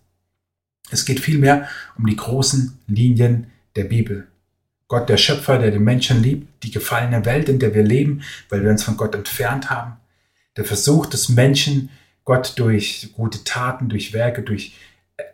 Es 0.92 1.04
geht 1.04 1.18
vielmehr 1.18 1.68
um 1.98 2.06
die 2.06 2.16
großen 2.16 2.78
Linien 2.86 3.50
der 3.74 3.84
Bibel. 3.84 4.28
Gott, 4.88 5.08
der 5.10 5.18
Schöpfer, 5.18 5.58
der 5.58 5.70
den 5.70 5.84
Menschen 5.84 6.22
liebt, 6.22 6.64
die 6.64 6.70
gefallene 6.70 7.24
Welt, 7.26 7.48
in 7.50 7.58
der 7.58 7.74
wir 7.74 7.82
leben, 7.82 8.22
weil 8.48 8.62
wir 8.62 8.70
uns 8.70 8.82
von 8.82 8.96
Gott 8.96 9.14
entfernt 9.14 9.70
haben, 9.70 9.96
der 10.56 10.64
Versuch 10.64 11.06
des 11.06 11.28
Menschen, 11.28 11.90
Gott 12.24 12.54
durch 12.56 13.10
gute 13.14 13.44
Taten, 13.44 13.88
durch 13.88 14.12
Werke, 14.12 14.42
durch 14.42 14.74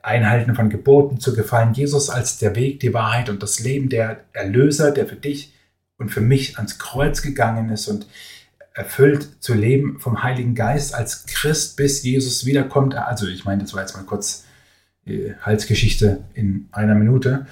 Einhalten 0.03 0.55
von 0.55 0.71
Geboten 0.71 1.21
zu 1.21 1.35
gefallen. 1.35 1.75
Jesus 1.75 2.11
als 2.11 2.39
der 2.39 2.57
Weg, 2.57 2.81
die 2.81 2.95
Wahrheit 2.95 3.29
und 3.29 3.43
das 3.43 3.61
Leben, 3.61 3.89
der 3.89 4.25
Erlöser, 4.33 4.91
der 4.91 5.07
für 5.07 5.17
dich 5.17 5.53
und 5.99 6.11
für 6.11 6.21
mich 6.21 6.57
ans 6.57 6.79
Kreuz 6.79 7.23
gegangen 7.23 7.71
ist 7.71 7.89
und 7.89 8.07
erfüllt 8.75 9.29
zu 9.41 9.55
leben 9.55 10.01
vom 10.01 10.23
Heiligen 10.23 10.55
Geist 10.55 10.95
als 10.95 11.27
Christ, 11.27 11.77
bis 11.77 12.03
Jesus 12.03 12.45
wiederkommt. 12.45 12.97
Also 12.97 13.27
ich 13.29 13.45
meine, 13.45 13.63
das 13.63 13.73
war 13.73 13.83
jetzt 13.83 13.97
mal 13.97 14.03
kurz 14.03 14.45
äh, 15.07 15.35
Halsgeschichte 15.43 16.25
in 16.35 16.69
einer 16.73 16.95
Minute. 16.95 17.47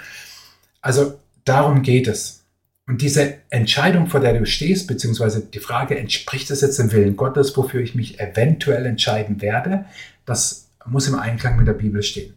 Also 0.80 1.20
darum 1.44 1.82
geht 1.82 2.08
es. 2.08 2.44
Und 2.86 3.00
diese 3.00 3.38
Entscheidung, 3.50 4.08
vor 4.08 4.20
der 4.20 4.38
du 4.38 4.44
stehst, 4.44 4.88
beziehungsweise 4.88 5.44
die 5.44 5.60
Frage, 5.60 5.96
entspricht 5.96 6.50
es 6.50 6.60
jetzt 6.60 6.78
dem 6.78 6.92
Willen 6.92 7.16
Gottes, 7.16 7.56
wofür 7.56 7.80
ich 7.80 7.94
mich 7.94 8.18
eventuell 8.20 8.86
entscheiden 8.86 9.40
werde, 9.40 9.86
das 10.26 10.68
muss 10.84 11.08
im 11.08 11.14
Einklang 11.14 11.56
mit 11.56 11.66
der 11.66 11.74
Bibel 11.74 12.02
stehen. 12.02 12.34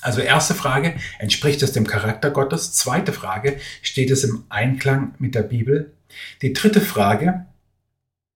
Also 0.00 0.20
erste 0.20 0.54
Frage, 0.54 0.94
entspricht 1.18 1.62
es 1.62 1.72
dem 1.72 1.86
Charakter 1.86 2.30
Gottes? 2.30 2.72
Zweite 2.72 3.12
Frage, 3.12 3.60
steht 3.82 4.10
es 4.10 4.24
im 4.24 4.44
Einklang 4.48 5.14
mit 5.18 5.34
der 5.34 5.42
Bibel? 5.42 5.92
Die 6.40 6.52
dritte 6.52 6.80
Frage, 6.80 7.46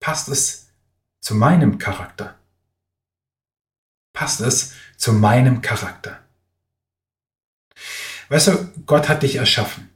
passt 0.00 0.28
es 0.28 0.68
zu 1.20 1.34
meinem 1.34 1.78
Charakter? 1.78 2.36
Passt 4.12 4.40
es 4.40 4.74
zu 4.96 5.12
meinem 5.12 5.60
Charakter? 5.60 6.25
Weißt 8.28 8.48
du, 8.48 8.72
Gott 8.86 9.08
hat 9.08 9.22
dich 9.22 9.36
erschaffen. 9.36 9.90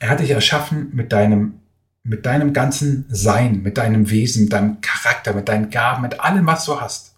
Er 0.00 0.10
hat 0.10 0.20
dich 0.20 0.30
erschaffen 0.30 0.90
mit 0.92 1.12
deinem, 1.12 1.60
mit 2.02 2.26
deinem 2.26 2.52
ganzen 2.52 3.06
Sein, 3.08 3.62
mit 3.62 3.78
deinem 3.78 4.10
Wesen, 4.10 4.44
mit 4.44 4.52
deinem 4.52 4.80
Charakter, 4.80 5.32
mit 5.32 5.48
deinen 5.48 5.70
Gaben, 5.70 6.02
mit 6.02 6.20
allem, 6.20 6.46
was 6.46 6.64
du 6.64 6.80
hast. 6.80 7.14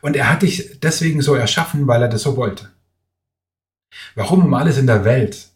Und 0.00 0.16
er 0.16 0.30
hat 0.30 0.42
dich 0.42 0.80
deswegen 0.80 1.22
so 1.22 1.34
erschaffen, 1.34 1.86
weil 1.86 2.02
er 2.02 2.08
das 2.08 2.22
so 2.22 2.36
wollte. 2.36 2.70
Warum 4.14 4.44
um 4.44 4.54
alles 4.54 4.78
in 4.78 4.86
der 4.86 5.04
Welt 5.04 5.48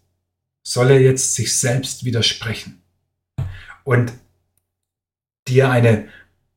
soll 0.62 0.91
er 0.91 1.01
jetzt 1.01 1.35
sich 1.35 1.59
selbst 1.59 2.05
widersprechen 2.05 2.83
und 3.85 4.12
dir 5.47 5.71
eine 5.71 6.09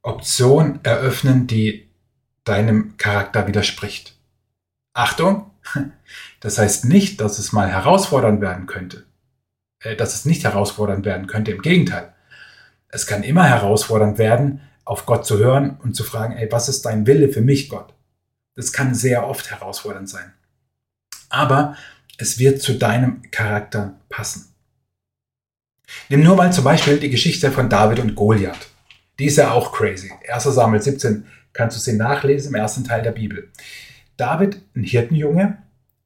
Option 0.01 0.79
eröffnen, 0.83 1.47
die 1.47 1.89
deinem 2.43 2.97
Charakter 2.97 3.47
widerspricht? 3.47 4.15
Achtung, 4.93 5.51
das 6.41 6.57
heißt 6.57 6.85
nicht, 6.85 7.21
dass 7.21 7.39
es 7.39 7.53
mal 7.53 7.71
herausfordernd 7.71 8.41
werden 8.41 8.65
könnte. 8.65 9.05
Äh, 9.81 9.95
dass 9.95 10.13
es 10.13 10.25
nicht 10.25 10.43
herausfordernd 10.43 11.05
werden 11.05 11.27
könnte. 11.27 11.51
Im 11.51 11.61
Gegenteil. 11.61 12.13
Es 12.89 13.07
kann 13.07 13.23
immer 13.23 13.45
herausfordernd 13.45 14.17
werden, 14.17 14.61
auf 14.83 15.05
Gott 15.05 15.25
zu 15.25 15.37
hören 15.37 15.77
und 15.81 15.95
zu 15.95 16.03
fragen, 16.03 16.35
ey, 16.35 16.51
was 16.51 16.67
ist 16.67 16.85
dein 16.85 17.07
Wille 17.07 17.29
für 17.29 17.41
mich, 17.41 17.69
Gott? 17.69 17.93
Das 18.55 18.73
kann 18.73 18.93
sehr 18.93 19.27
oft 19.27 19.49
herausfordernd 19.49 20.09
sein. 20.09 20.33
Aber 21.29 21.77
es 22.17 22.37
wird 22.39 22.61
zu 22.61 22.73
deinem 22.73 23.21
Charakter 23.31 23.99
passen. 24.09 24.53
Nimm 26.09 26.23
nur 26.23 26.35
mal 26.35 26.51
zum 26.51 26.63
Beispiel 26.63 26.99
die 26.99 27.09
Geschichte 27.09 27.51
von 27.51 27.69
David 27.69 27.99
und 27.99 28.15
Goliath. 28.15 28.67
Die 29.19 29.25
ist 29.25 29.37
ja 29.37 29.51
auch 29.51 29.71
crazy. 29.71 30.11
1. 30.27 30.43
Samuel 30.43 30.81
17 30.81 31.25
kannst 31.53 31.77
du 31.77 31.81
sie 31.81 31.97
nachlesen 31.97 32.49
im 32.49 32.55
ersten 32.55 32.83
Teil 32.83 33.01
der 33.01 33.11
Bibel. 33.11 33.49
David, 34.17 34.61
ein 34.75 34.83
Hirtenjunge, 34.83 35.57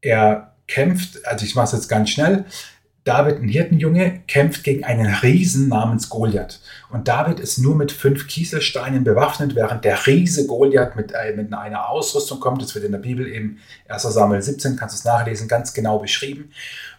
er 0.05 0.53
kämpft, 0.67 1.25
also 1.25 1.45
ich 1.45 1.55
mache 1.55 1.65
es 1.65 1.71
jetzt 1.73 1.89
ganz 1.89 2.11
schnell, 2.11 2.45
David, 3.03 3.39
ein 3.39 3.47
Hirtenjunge, 3.47 4.21
kämpft 4.27 4.63
gegen 4.63 4.83
einen 4.83 5.13
Riesen 5.13 5.67
namens 5.67 6.09
Goliath. 6.09 6.59
Und 6.89 7.07
David 7.07 7.39
ist 7.39 7.59
nur 7.59 7.75
mit 7.75 7.91
fünf 7.91 8.27
Kieselsteinen 8.27 9.03
bewaffnet, 9.03 9.53
während 9.53 9.85
der 9.85 10.07
Riese 10.07 10.47
Goliath 10.47 10.95
mit, 10.95 11.11
äh, 11.11 11.33
mit 11.35 11.53
einer 11.53 11.89
Ausrüstung 11.89 12.39
kommt. 12.39 12.63
Das 12.63 12.73
wird 12.73 12.83
in 12.83 12.91
der 12.91 12.99
Bibel 12.99 13.27
im 13.27 13.59
1. 13.87 14.01
Samuel 14.03 14.41
17, 14.41 14.75
kannst 14.75 14.95
du 14.95 14.99
es 14.99 15.05
nachlesen, 15.05 15.47
ganz 15.47 15.73
genau 15.75 15.99
beschrieben. 15.99 16.51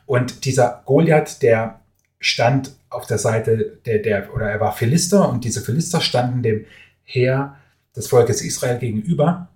Und 0.05 0.45
dieser 0.45 0.83
Goliath, 0.85 1.43
der 1.43 1.81
stand 2.21 2.71
auf 2.89 3.07
der 3.07 3.19
Seite 3.19 3.79
der, 3.85 3.99
der, 3.99 4.33
oder 4.33 4.49
er 4.49 4.61
war 4.61 4.73
Philister 4.73 5.29
und 5.29 5.45
diese 5.45 5.61
Philister 5.61 6.01
standen 6.01 6.43
dem 6.43 6.67
Heer 7.03 7.57
des 7.97 8.07
Volkes 8.07 8.43
Israel 8.43 8.79
gegenüber. 8.79 9.49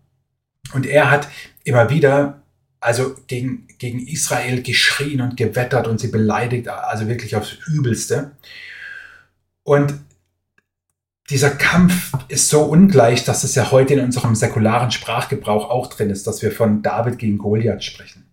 Und 0.73 0.85
er 0.87 1.13
hat 1.13 1.29
immer 1.63 1.91
wieder 1.91 2.40
also 2.81 3.15
gegen, 3.27 3.69
gegen 3.79 4.07
Israel 4.07 4.63
geschrien 4.63 5.21
und 5.21 5.37
gewettert 5.37 5.87
und 5.87 6.01
sie 6.01 6.09
beleidigt, 6.09 6.69
also 6.69 7.09
wirklich 7.09 7.37
aufs 7.37 7.57
Übelste. 7.67 8.33
Und 9.63 9.95
dieser 11.29 11.51
Kampf 11.51 12.13
ist 12.29 12.49
so 12.49 12.63
ungleich, 12.63 13.25
dass 13.25 13.45
es 13.45 13.55
ja 13.55 13.71
heute 13.71 13.95
in 13.95 14.01
unserem 14.01 14.35
säkularen 14.35 14.91
Sprachgebrauch 14.91 15.69
auch 15.71 15.87
drin 15.87 16.11
ist, 16.11 16.27
dass 16.27 16.43
wir 16.43 16.51
von 16.51 16.83
David 16.83 17.19
gegen 17.19 17.39
Goliath 17.39 17.85
sprechen. 17.85 18.27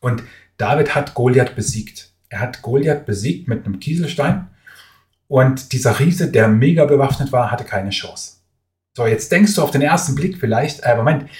Und 0.00 0.22
David 0.56 0.94
hat 0.94 1.14
Goliath 1.14 1.54
besiegt. 1.54 2.10
Er 2.28 2.40
hat 2.40 2.62
Goliath 2.62 3.06
besiegt 3.06 3.46
mit 3.46 3.64
einem 3.64 3.78
Kieselstein 3.78 4.48
und 5.30 5.72
dieser 5.72 6.00
Riese, 6.00 6.28
der 6.28 6.48
mega 6.48 6.86
bewaffnet 6.86 7.30
war, 7.30 7.52
hatte 7.52 7.62
keine 7.62 7.90
Chance. 7.90 8.38
So, 8.96 9.06
jetzt 9.06 9.30
denkst 9.30 9.54
du 9.54 9.62
auf 9.62 9.70
den 9.70 9.80
ersten 9.80 10.16
Blick 10.16 10.38
vielleicht, 10.38 10.80
äh, 10.80 10.96
Moment, 10.96 11.30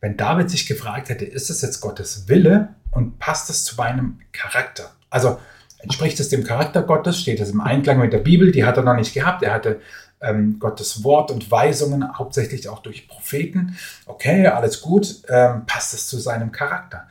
wenn 0.00 0.16
David 0.16 0.50
sich 0.50 0.66
gefragt 0.66 1.08
hätte, 1.08 1.24
ist 1.24 1.50
es 1.50 1.62
jetzt 1.62 1.80
Gottes 1.80 2.28
Wille 2.28 2.74
und 2.90 3.18
passt 3.18 3.50
es 3.50 3.64
zu 3.64 3.76
meinem 3.76 4.18
Charakter? 4.32 4.90
Also 5.10 5.38
entspricht 5.78 6.18
es 6.20 6.28
dem 6.30 6.44
Charakter 6.44 6.82
Gottes? 6.82 7.20
Steht 7.20 7.40
es 7.40 7.50
im 7.50 7.60
Einklang 7.60 7.98
mit 7.98 8.12
der 8.12 8.18
Bibel? 8.18 8.50
Die 8.50 8.64
hat 8.64 8.76
er 8.76 8.82
noch 8.82 8.96
nicht 8.96 9.12
gehabt. 9.12 9.42
Er 9.42 9.52
hatte 9.52 9.80
ähm, 10.20 10.58
Gottes 10.58 11.04
Wort 11.04 11.30
und 11.30 11.50
Weisungen, 11.50 12.16
hauptsächlich 12.18 12.68
auch 12.68 12.80
durch 12.80 13.08
Propheten. 13.08 13.76
Okay, 14.06 14.46
alles 14.46 14.80
gut. 14.80 15.22
Ähm, 15.28 15.66
passt 15.66 15.94
es 15.94 16.08
zu 16.08 16.18
seinem 16.18 16.52
Charakter? 16.52 17.06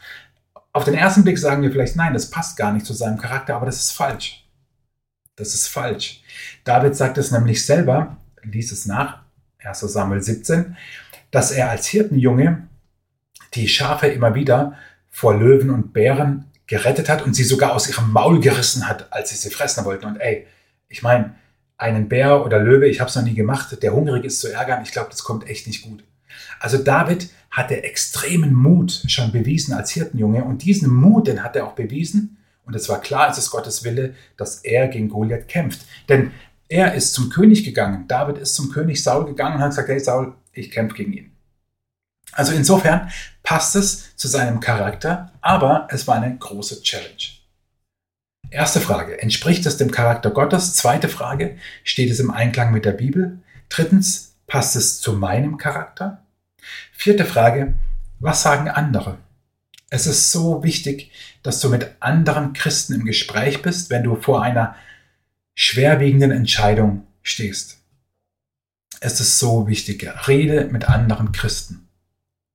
Auf 0.71 0.83
den 0.83 0.93
ersten 0.93 1.23
Blick 1.23 1.37
sagen 1.37 1.61
wir 1.61 1.71
vielleicht, 1.71 1.95
nein, 1.95 2.13
das 2.13 2.29
passt 2.29 2.57
gar 2.57 2.71
nicht 2.71 2.85
zu 2.85 2.93
seinem 2.93 3.17
Charakter, 3.17 3.55
aber 3.55 3.65
das 3.65 3.77
ist 3.77 3.91
falsch. 3.91 4.47
Das 5.35 5.53
ist 5.53 5.67
falsch. 5.67 6.21
David 6.63 6.95
sagt 6.95 7.17
es 7.17 7.31
nämlich 7.31 7.65
selber, 7.65 8.17
liest 8.43 8.71
es 8.71 8.85
nach, 8.85 9.23
1 9.59 9.79
Samuel 9.79 10.21
17, 10.21 10.75
dass 11.31 11.51
er 11.51 11.69
als 11.69 11.87
Hirtenjunge 11.87 12.67
die 13.55 13.67
Schafe 13.67 14.07
immer 14.07 14.35
wieder 14.35 14.73
vor 15.09 15.35
Löwen 15.35 15.69
und 15.69 15.93
Bären 15.93 16.45
gerettet 16.67 17.09
hat 17.09 17.23
und 17.25 17.35
sie 17.35 17.43
sogar 17.43 17.73
aus 17.73 17.89
ihrem 17.89 18.11
Maul 18.11 18.39
gerissen 18.39 18.87
hat, 18.87 19.11
als 19.11 19.31
sie 19.31 19.35
sie 19.35 19.49
fressen 19.49 19.85
wollten. 19.85 20.05
Und 20.05 20.17
ey, 20.17 20.45
ich 20.87 21.01
meine, 21.01 21.35
einen 21.77 22.09
Bär 22.09 22.45
oder 22.45 22.59
Löwe, 22.59 22.87
ich 22.87 22.99
habe 22.99 23.09
es 23.09 23.15
noch 23.15 23.23
nie 23.23 23.33
gemacht, 23.33 23.81
der 23.81 23.93
hungrig 23.93 24.25
ist 24.25 24.39
zu 24.39 24.51
ärgern, 24.51 24.83
ich 24.83 24.91
glaube, 24.91 25.09
das 25.09 25.23
kommt 25.23 25.49
echt 25.49 25.65
nicht 25.65 25.81
gut. 25.81 26.03
Also 26.59 26.77
David 26.77 27.29
hatte 27.49 27.83
extremen 27.83 28.53
Mut 28.53 29.03
schon 29.07 29.31
bewiesen 29.31 29.73
als 29.73 29.91
Hirtenjunge 29.91 30.43
und 30.43 30.63
diesen 30.63 30.93
Mut, 30.93 31.27
den 31.27 31.43
hat 31.43 31.55
er 31.55 31.65
auch 31.65 31.73
bewiesen 31.73 32.37
und 32.65 32.75
es 32.75 32.87
war 32.87 33.01
klar, 33.01 33.31
es 33.31 33.37
ist 33.39 33.49
Gottes 33.49 33.83
Wille, 33.83 34.13
dass 34.37 34.57
er 34.57 34.89
gegen 34.89 35.09
Goliath 35.09 35.47
kämpft. 35.47 35.81
Denn 36.07 36.31
er 36.67 36.93
ist 36.93 37.13
zum 37.13 37.29
König 37.29 37.63
gegangen, 37.63 38.07
David 38.07 38.37
ist 38.37 38.53
zum 38.53 38.71
König 38.71 39.01
Saul 39.01 39.25
gegangen 39.25 39.55
und 39.55 39.61
hat 39.61 39.71
gesagt, 39.71 39.89
hey 39.89 39.99
Saul, 39.99 40.35
ich 40.53 40.69
kämpfe 40.69 40.95
gegen 40.95 41.13
ihn. 41.13 41.31
Also 42.31 42.53
insofern 42.53 43.09
passt 43.43 43.75
es 43.75 44.15
zu 44.15 44.27
seinem 44.27 44.59
Charakter, 44.59 45.31
aber 45.41 45.87
es 45.91 46.07
war 46.07 46.15
eine 46.15 46.37
große 46.37 46.81
Challenge. 46.83 47.39
Erste 48.51 48.79
Frage, 48.79 49.21
entspricht 49.21 49.65
es 49.65 49.77
dem 49.77 49.91
Charakter 49.91 50.31
Gottes? 50.31 50.73
Zweite 50.73 51.09
Frage, 51.09 51.57
steht 51.83 52.09
es 52.09 52.19
im 52.19 52.31
Einklang 52.31 52.71
mit 52.71 52.85
der 52.85 52.93
Bibel? 52.93 53.39
Drittens, 53.69 54.35
passt 54.47 54.75
es 54.75 54.99
zu 54.99 55.13
meinem 55.13 55.57
Charakter? 55.57 56.23
Vierte 56.91 57.25
Frage, 57.25 57.75
was 58.19 58.41
sagen 58.41 58.67
andere? 58.67 59.17
Es 59.89 60.07
ist 60.07 60.31
so 60.31 60.63
wichtig, 60.63 61.11
dass 61.43 61.59
du 61.61 61.69
mit 61.69 61.95
anderen 61.99 62.53
Christen 62.53 62.93
im 62.93 63.05
Gespräch 63.05 63.61
bist, 63.61 63.89
wenn 63.89 64.03
du 64.03 64.15
vor 64.15 64.43
einer 64.43 64.75
schwerwiegenden 65.55 66.31
Entscheidung 66.31 67.07
stehst. 67.21 67.77
Es 69.01 69.19
ist 69.19 69.39
so 69.39 69.67
wichtig, 69.67 70.07
rede 70.27 70.65
mit 70.65 70.89
anderen 70.89 71.31
Christen. 71.31 71.88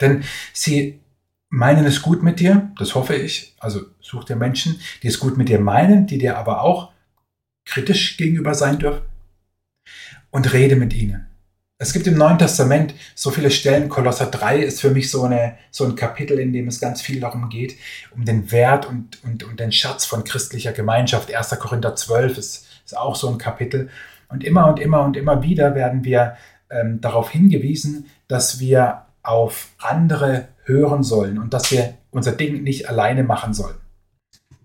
Denn 0.01 0.25
sie 0.53 1.01
meinen 1.49 1.87
es 1.87 2.03
gut 2.03 2.23
mit 2.23 2.41
dir, 2.41 2.71
das 2.79 2.95
hoffe 2.95 3.15
ich. 3.15 3.55
Also 3.59 3.83
such 4.01 4.25
dir 4.25 4.37
Menschen, 4.37 4.81
die 5.03 5.09
es 5.09 5.21
gut 5.21 5.37
mit 5.37 5.49
dir 5.49 5.61
meinen, 5.61 6.07
die 6.07 6.19
dir 6.19 6.37
aber 6.37 6.63
auch 6.63 6.93
kritisch 7.65 8.17
gegenüber 8.17 8.55
sein 8.55 8.79
dürfen. 8.79 9.03
Und 10.31 10.53
rede 10.53 10.75
mit 10.75 10.93
ihnen. 10.93 11.27
Es 11.79 11.93
gibt 11.93 12.07
im 12.07 12.17
Neuen 12.17 12.39
Testament 12.39 12.95
so 13.15 13.31
viele 13.31 13.51
Stellen. 13.51 13.89
Kolosser 13.89 14.27
3 14.27 14.61
ist 14.61 14.81
für 14.81 14.91
mich 14.91 15.11
so, 15.11 15.25
eine, 15.25 15.57
so 15.71 15.85
ein 15.85 15.97
Kapitel, 15.97 16.39
in 16.39 16.53
dem 16.53 16.67
es 16.69 16.81
ganz 16.81 17.03
viel 17.03 17.21
darum 17.21 17.49
geht, 17.49 17.77
um 18.11 18.25
den 18.25 18.51
Wert 18.51 18.87
und, 18.87 19.23
und, 19.25 19.45
und 19.45 19.61
den 19.61 19.71
Schatz 19.71 20.05
von 20.05 20.25
christlicher 20.25 20.73
Gemeinschaft. 20.73 21.33
1. 21.33 21.51
Korinther 21.59 21.95
12 21.95 22.39
ist, 22.39 22.67
ist 22.85 22.97
auch 22.97 23.15
so 23.17 23.29
ein 23.29 23.39
Kapitel. 23.39 23.91
Und 24.29 24.45
immer 24.45 24.69
und 24.69 24.81
immer 24.81 25.03
und 25.03 25.17
immer 25.17 25.43
wieder 25.43 25.75
werden 25.75 26.05
wir 26.05 26.37
ähm, 26.71 27.01
darauf 27.01 27.31
hingewiesen, 27.31 28.07
dass 28.29 28.61
wir 28.61 29.04
auf 29.25 29.69
andere 29.79 30.49
hören 30.65 31.03
sollen 31.03 31.39
und 31.39 31.53
dass 31.53 31.71
wir 31.73 31.95
unser 32.11 32.33
Ding 32.33 32.63
nicht 32.63 32.89
alleine 32.89 33.25
machen 33.25 33.55
sollen. 33.55 33.77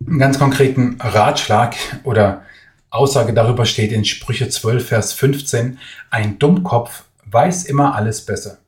Einen 0.06 0.20
ganz 0.20 0.38
konkreten 0.38 0.98
Ratschlag 1.00 1.76
oder 2.04 2.44
Aussage 2.90 3.34
darüber 3.34 3.66
steht 3.66 3.92
in 3.92 4.06
Sprüche 4.06 4.50
12, 4.50 4.88
Vers 4.88 5.14
15, 5.14 5.80
ein 6.10 6.40
Dummkopf 6.40 7.04
weiß 7.26 7.66
immer 7.66 7.96
alles 7.96 8.26
besser. 8.26 8.60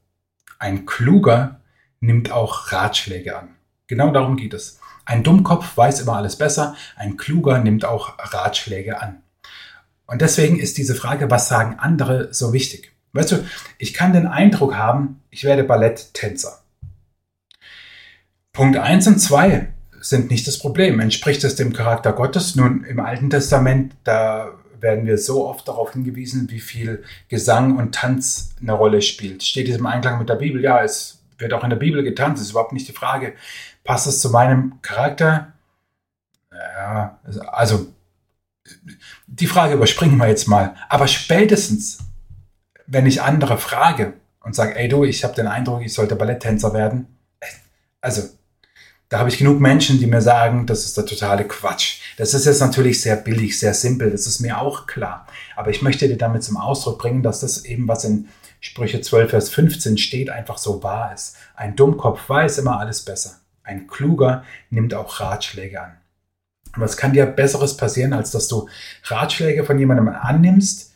Ein 0.60 0.86
Kluger 0.86 1.62
nimmt 1.99 2.32
auch 2.32 2.71
Ratschläge 2.71 3.38
an. 3.38 3.49
Genau 3.88 4.12
darum 4.12 4.38
geht 4.38 4.54
es. 4.54 4.80
Ein 5.06 5.23
Dummkopf 5.23 5.75
weiß 5.75 6.01
immer 6.01 6.15
alles 6.15 6.36
besser, 6.36 6.75
ein 6.95 7.17
Kluger 7.17 7.60
nimmt 7.60 7.86
auch 7.86 8.17
Ratschläge 8.19 9.01
an. 9.01 9.23
Und 10.06 10.21
deswegen 10.21 10.60
ist 10.60 10.77
diese 10.77 10.93
Frage, 10.93 11.32
was 11.32 11.47
sagen 11.47 11.77
andere, 11.80 12.34
so 12.34 12.54
wichtig. 12.54 12.90
Weißt 13.13 13.32
du, 13.32 13.45
ich 13.78 13.93
kann 13.93 14.13
den 14.13 14.28
Eindruck 14.28 14.76
haben, 14.76 15.21
ich 15.30 15.43
werde 15.43 15.63
Balletttänzer. 15.63 16.62
Punkt 18.54 18.78
1 18.78 19.08
und 19.08 19.19
2 19.19 19.71
sind 20.02 20.32
nicht 20.32 20.47
das 20.47 20.60
Problem. 20.60 21.00
Entspricht 21.00 21.43
es 21.43 21.56
dem 21.56 21.74
Charakter 21.74 22.13
Gottes? 22.13 22.56
Nun, 22.56 22.84
im 22.84 23.00
Alten 23.00 23.30
Testament, 23.30 23.95
da 24.04 24.52
werden 24.80 25.06
wir 25.06 25.17
so 25.17 25.47
oft 25.47 25.67
darauf 25.67 25.93
hingewiesen, 25.93 26.50
wie 26.50 26.60
viel 26.60 27.04
Gesang 27.28 27.78
und 27.78 27.93
Tanz 27.93 28.56
eine 28.60 28.74
Rolle 28.74 29.02
spielt. 29.02 29.43
Steht 29.43 29.69
es 29.69 29.78
im 29.78 29.86
Einklang 29.86 30.17
mit 30.19 30.30
der 30.30 30.36
Bibel? 30.36 30.62
Ja, 30.62 30.84
es 30.84 31.21
wird 31.38 31.54
auch 31.54 31.63
in 31.63 31.69
der 31.69 31.78
Bibel 31.78 32.04
getanzt, 32.04 32.41
ist 32.41 32.52
überhaupt 32.52 32.74
nicht 32.74 32.88
die 32.88 32.93
Frage. 32.93 33.34
Passt 33.84 34.08
es 34.08 34.21
zu 34.21 34.30
meinem 34.30 34.82
Charakter? 34.82 35.54
Ja, 36.52 37.19
also 37.52 37.88
die 39.28 39.47
Frage 39.47 39.76
überspringen 39.76 40.17
wir 40.17 40.28
jetzt 40.28 40.47
mal. 40.47 40.76
Aber 40.89 41.08
spätestens, 41.08 42.00
wenn 42.91 43.06
ich 43.06 43.21
andere 43.21 43.58
frage 43.58 44.13
und 44.43 44.54
sage, 44.54 44.75
ey 44.75 44.89
du, 44.89 45.06
ich 45.06 45.23
habe 45.23 45.34
den 45.34 45.47
Eindruck, 45.47 45.82
ich 45.82 45.93
sollte 45.93 46.15
Balletttänzer 46.15 46.73
werden, 46.73 47.08
also 48.01 48.23
da 49.08 49.19
habe 49.19 49.30
ich 49.30 49.38
genug 49.38 49.60
Menschen, 49.60 49.99
die 49.99 50.08
mir 50.08 50.21
sagen, 50.21 50.65
das 50.65 50.86
ist 50.86 50.95
der 50.95 51.06
totale 51.06 51.45
Quatsch. 51.45 51.99
Das 52.17 52.34
ist 52.34 52.45
jetzt 52.45 52.62
natürlich 52.62 53.01
sehr 53.01 53.17
billig, 53.17 53.60
sehr 53.60 53.73
simpel, 53.73 54.12
das 54.12 54.27
ist 54.27 54.39
mir 54.39 54.60
auch 54.60 54.88
klar. 54.88 55.27
Aber 55.56 55.69
ich 55.69 55.82
möchte 55.82 56.08
dir 56.08 56.17
damit 56.17 56.43
zum 56.43 56.58
Ausdruck 56.58 56.99
bringen, 56.99 57.23
dass 57.23 57.41
das 57.41 57.65
eben, 57.65 57.88
was 57.88 58.04
in 58.04 58.30
Sprüche 58.60 59.01
12, 59.01 59.30
Vers 59.30 59.49
15 59.49 59.97
steht, 59.97 60.30
einfach 60.30 60.58
so 60.58 60.84
wahr 60.84 61.13
ist. 61.13 61.36
Ein 61.56 61.75
Dummkopf 61.75 62.30
weiß 62.30 62.58
immer 62.60 62.80
alles 62.80 63.04
besser. 63.04 63.41
Ein 63.63 63.88
Kluger 63.88 64.43
nimmt 64.69 64.93
auch 64.93 65.19
Ratschläge 65.19 65.82
an. 65.82 65.97
Was 66.75 66.95
kann 66.95 67.13
dir 67.13 67.25
Besseres 67.25 67.75
passieren, 67.75 68.13
als 68.13 68.32
dass 68.32 68.47
du 68.47 68.69
Ratschläge 69.04 69.65
von 69.65 69.77
jemandem 69.77 70.10
annimmst, 70.10 70.90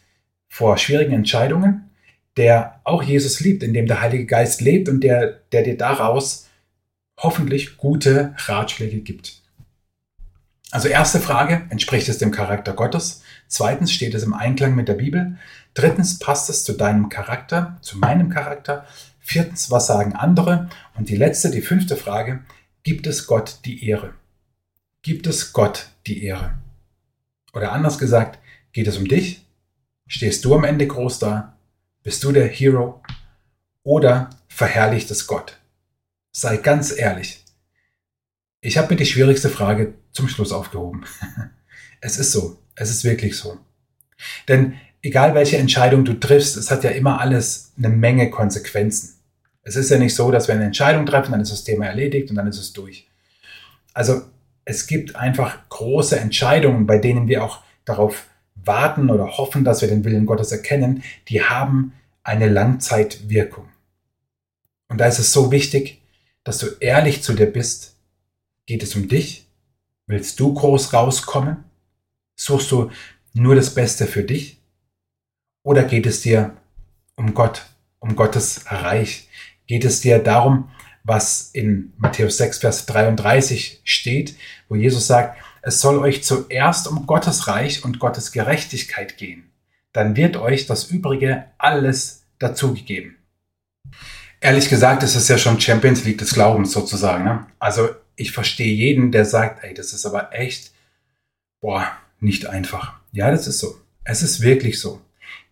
vor 0.56 0.78
schwierigen 0.78 1.12
Entscheidungen, 1.12 1.89
der 2.38 2.80
auch 2.86 3.04
Jesus 3.04 3.41
liebt, 3.41 3.62
in 3.62 3.74
dem 3.74 3.88
der 3.88 4.00
Heilige 4.00 4.26
Geist 4.26 4.62
lebt 4.62 4.88
und 4.88 5.02
der, 5.02 5.41
der 5.52 5.63
dir 5.63 5.76
daraus 5.76 6.48
hoffentlich 7.18 7.76
gute 7.76 8.34
Ratschläge 8.38 9.02
gibt. 9.02 9.41
Also 10.72 10.88
erste 10.88 11.20
Frage, 11.20 11.63
entspricht 11.72 12.08
es 12.08 12.20
dem 12.20 12.32
Charakter 12.32 12.72
Gottes? 12.72 13.22
Zweitens, 13.50 13.91
steht 13.91 14.13
es 14.13 14.24
im 14.24 14.34
Einklang 14.34 14.76
mit 14.76 14.88
der 14.88 14.94
Bibel? 14.94 15.38
Drittens, 15.74 16.20
passt 16.20 16.50
es 16.50 16.63
zu 16.63 16.72
deinem 16.72 17.10
Charakter, 17.10 17.78
zu 17.82 17.98
meinem 17.98 18.30
Charakter? 18.30 18.86
Viertens, 19.20 19.72
was 19.72 19.88
sagen 19.88 20.13
andere? 20.13 20.70
Und 20.96 21.10
die 21.10 21.18
letzte, 21.18 21.52
die 21.52 21.62
fünfte 21.62 21.98
Frage, 21.98 22.46
gibt 22.84 23.08
es 23.08 23.28
Gott 23.28 23.60
die 23.65 23.86
Ehre? 23.86 24.13
Gibt 25.02 25.28
es 25.28 25.52
Gott 25.52 25.89
die 26.08 26.24
Ehre? 26.24 26.54
Oder 27.52 27.74
anders 27.74 28.00
gesagt, 28.00 28.39
geht 28.72 28.88
es 28.88 28.96
um 28.96 29.06
dich? 29.06 29.44
Stehst 30.08 30.46
du 30.46 30.54
am 30.54 30.63
Ende 30.63 30.86
groß 30.88 31.20
da? 31.20 31.58
Bist 32.04 32.24
du 32.24 32.32
der 32.32 32.48
Hero? 32.48 33.02
Oder 33.84 34.30
verherrlicht 34.48 35.10
es 35.12 35.26
Gott? 35.26 35.60
Sei 36.32 36.58
ganz 36.58 36.96
ehrlich. 36.96 37.44
Ich 38.62 38.78
habe 38.78 38.94
mir 38.94 38.98
die 38.98 39.06
schwierigste 39.06 39.50
Frage 39.50 39.96
zum 40.12 40.28
Schluss 40.28 40.52
aufgehoben. 40.52 41.06
es 42.02 42.18
ist 42.18 42.32
so. 42.32 42.60
Es 42.76 42.89
ist 42.89 43.04
wirklich 43.04 43.38
so. 43.38 43.58
Denn 44.48 44.76
egal 45.02 45.34
welche 45.34 45.58
Entscheidung 45.58 46.06
du 46.06 46.13
triffst, 46.13 46.58
es 46.58 46.72
hat 46.72 46.84
ja 46.84 46.91
immer 46.91 47.20
alles 47.20 47.74
eine 47.78 47.89
Menge 47.89 48.30
Konsequenzen. 48.30 49.15
Es 49.63 49.76
ist 49.76 49.89
ja 49.89 49.98
nicht 49.98 50.15
so, 50.15 50.30
dass 50.32 50.48
wir 50.48 50.56
eine 50.56 50.65
Entscheidung 50.65 51.06
treffen, 51.06 51.32
dann 51.32 51.41
ist 51.41 51.52
das 51.52 51.63
Thema 51.63 51.86
erledigt 51.88 52.30
und 52.30 52.36
dann 52.36 52.48
ist 52.48 52.60
es 52.60 52.74
durch. 52.74 53.08
Also 53.94 54.22
es 54.65 54.86
gibt 54.86 55.15
einfach 55.15 55.68
große 55.70 56.20
Entscheidungen, 56.20 56.86
bei 56.86 57.00
denen 57.00 57.28
wir 57.28 57.44
auch 57.44 57.63
darauf 57.86 58.28
warten 58.65 59.10
oder 59.10 59.38
hoffen, 59.38 59.63
dass 59.63 59.82
wir 59.82 59.88
den 59.88 60.04
Willen 60.04 60.25
Gottes 60.25 60.51
erkennen, 60.51 61.04
die 61.28 61.41
haben 61.41 61.93
eine 62.23 62.49
Langzeitwirkung. 62.49 63.67
Und 64.88 64.99
da 64.99 65.06
ist 65.06 65.19
es 65.19 65.32
so 65.32 65.51
wichtig, 65.51 66.01
dass 66.43 66.60
du 66.60 66.67
ehrlich 66.80 67.23
zu 67.23 67.34
dir 67.34 67.47
bist. 67.47 67.95
Geht 68.65 68.84
es 68.84 68.95
um 68.95 69.08
dich? 69.08 69.47
Willst 70.08 70.39
du 70.39 70.54
groß 70.54 70.93
rauskommen? 70.93 71.63
Suchst 72.36 72.71
du 72.71 72.91
nur 73.34 73.56
das 73.56 73.73
Beste 73.73 74.06
für 74.06 74.23
dich? 74.23 74.62
Oder 75.63 75.84
geht 75.84 76.06
es 76.06 76.21
dir 76.21 76.56
um 77.15 77.34
Gott, 77.34 77.65
um 77.99 78.15
Gottes 78.15 78.65
Reich? 78.67 79.28
Geht 79.67 79.86
es 79.86 80.01
dir 80.01 80.19
darum, 80.19 80.69
was 81.04 81.51
in 81.54 81.93
Matthäus 81.97 82.38
6, 82.38 82.60
Vers 82.60 82.86
33 82.88 83.82
steht, 83.84 84.36
wo 84.69 84.75
Jesus 84.75 85.08
sagt, 85.08 85.39
es 85.65 85.82
soll 85.82 85.97
euch 85.97 86.23
zuerst 86.23 86.88
um 86.88 87.08
Gottes 87.08 87.47
Reich 87.47 87.84
und 87.84 87.97
Gottes 87.97 88.32
Gerechtigkeit 88.32 89.17
gehen. 89.17 89.49
Dann 89.93 90.15
wird 90.15 90.38
euch 90.38 90.67
das 90.67 90.91
Übrige 90.91 91.45
alles 91.58 92.23
dazugegeben. 92.38 93.17
Ehrlich 94.41 94.69
gesagt, 94.69 95.01
ist 95.01 95.15
es 95.15 95.28
ja 95.28 95.39
schon 95.39 95.60
Champions 95.60 96.04
League 96.04 96.19
des 96.19 96.36
Glaubens 96.36 96.71
sozusagen. 96.71 97.23
Ne? 97.23 97.47
Also 97.58 97.89
ich 98.15 98.32
verstehe 98.32 98.75
jeden, 98.75 99.12
der 99.12 99.25
sagt, 99.25 99.63
ey, 99.63 99.73
das 99.73 99.91
ist 99.91 100.06
aber 100.06 100.34
echt, 100.34 100.71
boah, 101.62 101.91
nicht 102.19 102.45
einfach. 102.45 102.93
Ja, 103.12 103.32
das 103.32 103.47
ist 103.47 103.58
so. 103.58 103.75
Es 104.04 104.21
ist 104.21 104.41
wirklich 104.41 104.80
so. 104.80 105.01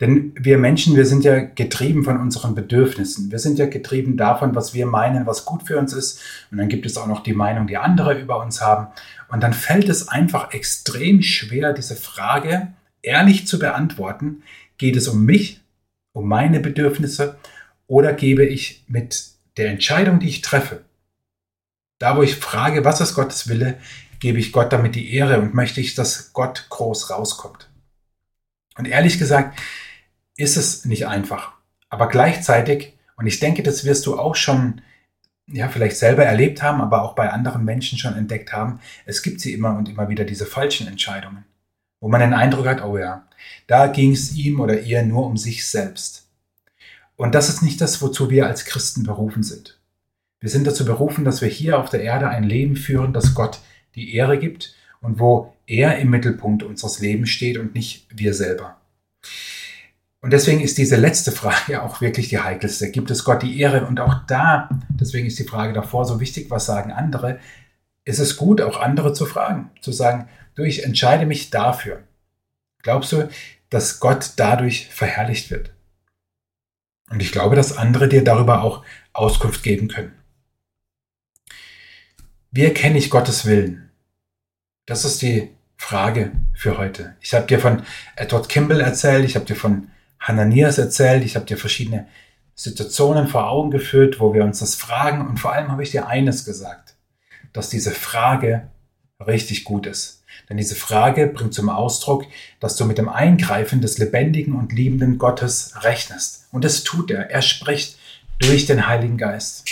Denn 0.02 0.34
wir 0.38 0.58
Menschen, 0.58 0.96
wir 0.96 1.06
sind 1.06 1.24
ja 1.24 1.40
getrieben 1.40 2.04
von 2.04 2.20
unseren 2.20 2.56
Bedürfnissen. 2.56 3.32
Wir 3.32 3.40
sind 3.40 3.60
ja 3.60 3.68
getrieben 3.68 4.18
davon, 4.18 4.56
was 4.56 4.74
wir 4.74 4.86
meinen, 4.86 5.26
was 5.26 5.46
gut 5.46 5.64
für 5.64 5.78
uns 5.78 5.94
ist. 5.94 6.20
Und 6.52 6.58
dann 6.58 6.68
gibt 6.68 6.86
es 6.86 6.98
auch 6.98 7.08
noch 7.08 7.24
die 7.24 7.34
Meinung, 7.34 7.68
die 7.68 7.78
andere 7.78 8.20
über 8.20 8.42
uns 8.42 8.62
haben. 8.62 8.88
Und 9.30 9.42
dann 9.42 9.54
fällt 9.54 9.90
es 9.90 10.08
einfach 10.08 10.54
extrem 10.54 11.22
schwer, 11.22 11.74
diese 11.74 11.96
Frage 11.96 12.74
ehrlich 13.02 13.48
zu 13.48 13.60
beantworten. 13.60 14.44
Geht 14.78 14.96
es 14.96 15.08
um 15.08 15.24
mich, 15.26 15.62
um 16.14 16.28
meine 16.28 16.60
Bedürfnisse 16.60 17.38
oder 17.88 18.14
gebe 18.14 18.46
ich 18.46 18.84
mit 18.88 19.34
der 19.58 19.70
Entscheidung, 19.70 20.20
die 20.20 20.30
ich 20.30 20.42
treffe, 20.42 20.84
da 22.00 22.18
wo 22.18 22.24
ich 22.24 22.36
frage, 22.36 22.84
was 22.84 23.02
ist 23.02 23.16
Gottes 23.16 23.48
Wille, 23.48 23.78
gebe 24.20 24.40
ich 24.40 24.52
Gott 24.52 24.74
damit 24.74 24.96
die 24.96 25.14
Ehre 25.14 25.40
und 25.40 25.54
möchte 25.54 25.80
ich, 25.80 25.96
dass 25.96 26.34
Gott 26.34 26.68
groß 26.70 27.10
rauskommt. 27.10 27.70
Und 28.78 28.88
ehrlich 28.88 29.20
gesagt 29.20 29.60
ist 30.38 30.58
es 30.58 30.86
nicht 30.86 31.08
einfach. 31.08 31.54
Aber 31.90 32.08
gleichzeitig, 32.08 32.98
und 33.18 33.28
ich 33.28 33.40
denke, 33.40 33.64
das 33.64 33.86
wirst 33.86 34.06
du 34.06 34.18
auch 34.18 34.36
schon 34.36 34.82
ja, 35.48 35.68
vielleicht 35.68 35.98
selber 35.98 36.24
erlebt 36.24 36.62
haben, 36.62 36.82
aber 36.82 37.04
auch 37.04 37.16
bei 37.16 37.30
anderen 37.30 37.66
Menschen 37.66 37.98
schon 37.98 38.16
entdeckt 38.16 38.54
haben, 38.54 38.80
es 39.06 39.22
gibt 39.22 39.42
sie 39.42 39.54
immer 39.54 39.78
und 39.78 39.90
immer 39.90 40.10
wieder 40.10 40.24
diese 40.24 40.46
falschen 40.46 40.88
Entscheidungen, 40.88 41.46
wo 42.00 42.08
man 42.08 42.22
den 42.22 42.34
Eindruck 42.34 42.66
hat, 42.66 42.84
oh 42.84 42.98
ja, 42.98 43.28
da 43.68 43.88
ging 43.88 44.14
es 44.14 44.34
ihm 44.36 44.60
oder 44.60 44.82
ihr 44.82 45.04
nur 45.04 45.26
um 45.26 45.38
sich 45.38 45.68
selbst. 45.68 46.28
Und 47.16 47.36
das 47.36 47.50
ist 47.50 47.62
nicht 47.62 47.82
das, 47.82 48.02
wozu 48.02 48.30
wir 48.30 48.48
als 48.48 48.66
Christen 48.66 49.04
berufen 49.04 49.44
sind. 49.44 49.80
Wir 50.40 50.50
sind 50.50 50.66
dazu 50.66 50.86
berufen, 50.86 51.24
dass 51.24 51.42
wir 51.42 51.48
hier 51.48 51.80
auf 51.80 51.90
der 51.90 52.02
Erde 52.02 52.28
ein 52.28 52.44
Leben 52.44 52.76
führen, 52.76 53.14
das 53.14 53.34
Gott 53.34 53.60
die 53.96 54.16
Ehre 54.16 54.40
gibt 54.40 54.76
und 55.02 55.20
wo 55.20 55.54
er 55.68 56.00
im 56.00 56.10
Mittelpunkt 56.10 56.64
unseres 56.64 57.00
Lebens 57.00 57.30
steht 57.30 57.58
und 57.58 57.76
nicht 57.76 58.08
wir 58.10 58.34
selber. 58.34 58.78
Und 60.24 60.32
deswegen 60.32 60.62
ist 60.62 60.78
diese 60.78 60.96
letzte 60.96 61.34
Frage 61.34 61.82
auch 61.84 62.00
wirklich 62.00 62.30
die 62.30 62.40
heikelste. 62.40 62.90
Gibt 62.90 63.12
es 63.12 63.26
Gott 63.26 63.44
die 63.44 63.60
Ehre? 63.60 63.86
Und 63.86 64.00
auch 64.00 64.26
da, 64.26 64.70
deswegen 64.88 65.28
ist 65.28 65.38
die 65.38 65.44
Frage 65.44 65.74
davor 65.74 66.06
so 66.06 66.22
wichtig, 66.22 66.50
was 66.50 66.66
sagen 66.66 66.94
andere? 66.94 67.40
Ist 68.06 68.20
es 68.20 68.38
gut, 68.38 68.62
auch 68.62 68.80
andere 68.80 69.14
zu 69.14 69.26
fragen, 69.26 69.70
zu 69.82 69.92
sagen, 69.92 70.30
du, 70.56 70.64
ich 70.64 70.86
entscheide 70.86 71.26
mich 71.26 71.50
dafür. 71.50 72.04
Glaubst 72.82 73.12
du, 73.12 73.30
dass 73.70 74.00
Gott 74.00 74.32
dadurch 74.38 74.88
verherrlicht 74.88 75.52
wird? 75.52 75.74
Und 77.10 77.22
ich 77.22 77.34
glaube, 77.34 77.58
dass 77.58 77.78
andere 77.78 78.08
dir 78.08 78.24
darüber 78.24 78.64
auch 78.64 78.86
Auskunft 79.12 79.62
geben 79.62 79.90
können. 79.90 80.14
Wie 82.50 82.64
erkenne 82.64 82.98
ich 82.98 83.10
Gottes 83.10 83.46
Willen? 83.46 83.90
Das 84.86 85.04
ist 85.04 85.22
die 85.22 85.50
Frage 85.76 86.32
für 86.54 86.78
heute. 86.78 87.18
Ich 87.20 87.34
habe 87.34 87.46
dir 87.46 87.60
von 87.60 87.84
Edward 88.16 88.48
Kimball 88.48 88.80
erzählt, 88.80 89.26
ich 89.26 89.36
habe 89.36 89.46
dir 89.46 89.58
von 89.58 89.90
Hananias 90.24 90.78
erzählt, 90.78 91.24
ich 91.24 91.36
habe 91.36 91.46
dir 91.46 91.58
verschiedene 91.58 92.08
Situationen 92.56 93.28
vor 93.28 93.50
Augen 93.50 93.72
geführt, 93.72 94.20
wo 94.20 94.34
wir 94.34 94.44
uns 94.44 94.60
das 94.60 94.76
fragen 94.76 95.28
und 95.28 95.38
vor 95.40 95.54
allem 95.54 95.72
habe 95.72 95.84
ich 95.84 95.92
dir 95.92 96.08
eines 96.08 96.46
gesagt, 96.46 96.96
dass 97.52 97.70
diese 97.70 97.92
Frage 97.92 98.70
richtig 99.20 99.64
gut 99.66 99.86
ist. 99.86 100.24
Denn 100.50 100.58
diese 100.58 100.76
Frage 100.76 101.28
bringt 101.28 101.54
zum 101.54 101.70
Ausdruck, 101.70 102.26
dass 102.60 102.76
du 102.76 102.86
mit 102.86 102.98
dem 102.98 103.10
Eingreifen 103.10 103.82
des 103.82 103.98
lebendigen 103.98 104.56
und 104.56 104.72
liebenden 104.72 105.18
Gottes 105.18 105.74
rechnest. 105.84 106.48
Und 106.52 106.64
das 106.64 106.84
tut 106.84 107.12
er. 107.12 107.30
Er 107.30 107.42
spricht 107.42 107.98
durch 108.40 108.66
den 108.66 108.88
Heiligen 108.88 109.18
Geist. 109.18 109.66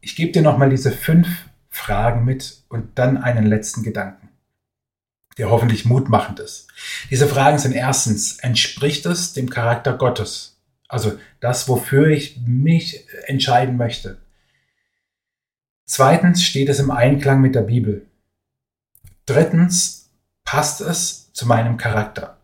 Ich 0.00 0.16
gebe 0.16 0.32
dir 0.32 0.42
nochmal 0.42 0.70
diese 0.70 0.92
fünf 0.92 1.28
Fragen 1.70 2.24
mit 2.24 2.62
und 2.68 2.98
dann 2.98 3.16
einen 3.16 3.46
letzten 3.46 3.82
Gedanken, 3.82 4.21
der 5.38 5.50
hoffentlich 5.50 5.84
mutmachend 5.84 6.40
ist. 6.40 6.68
Diese 7.10 7.26
Fragen 7.26 7.58
sind 7.58 7.72
erstens, 7.72 8.38
entspricht 8.38 9.06
es 9.06 9.32
dem 9.32 9.48
Charakter 9.50 9.94
Gottes? 9.94 10.60
Also 10.88 11.18
das, 11.40 11.68
wofür 11.68 12.08
ich 12.08 12.38
mich 12.44 13.06
entscheiden 13.24 13.76
möchte. 13.76 14.18
Zweitens, 15.86 16.44
steht 16.44 16.68
es 16.68 16.78
im 16.78 16.90
Einklang 16.90 17.40
mit 17.40 17.54
der 17.54 17.62
Bibel? 17.62 18.06
Drittens, 19.26 20.10
passt 20.44 20.80
es 20.80 21.32
zu 21.32 21.46
meinem 21.46 21.76
Charakter? 21.76 22.38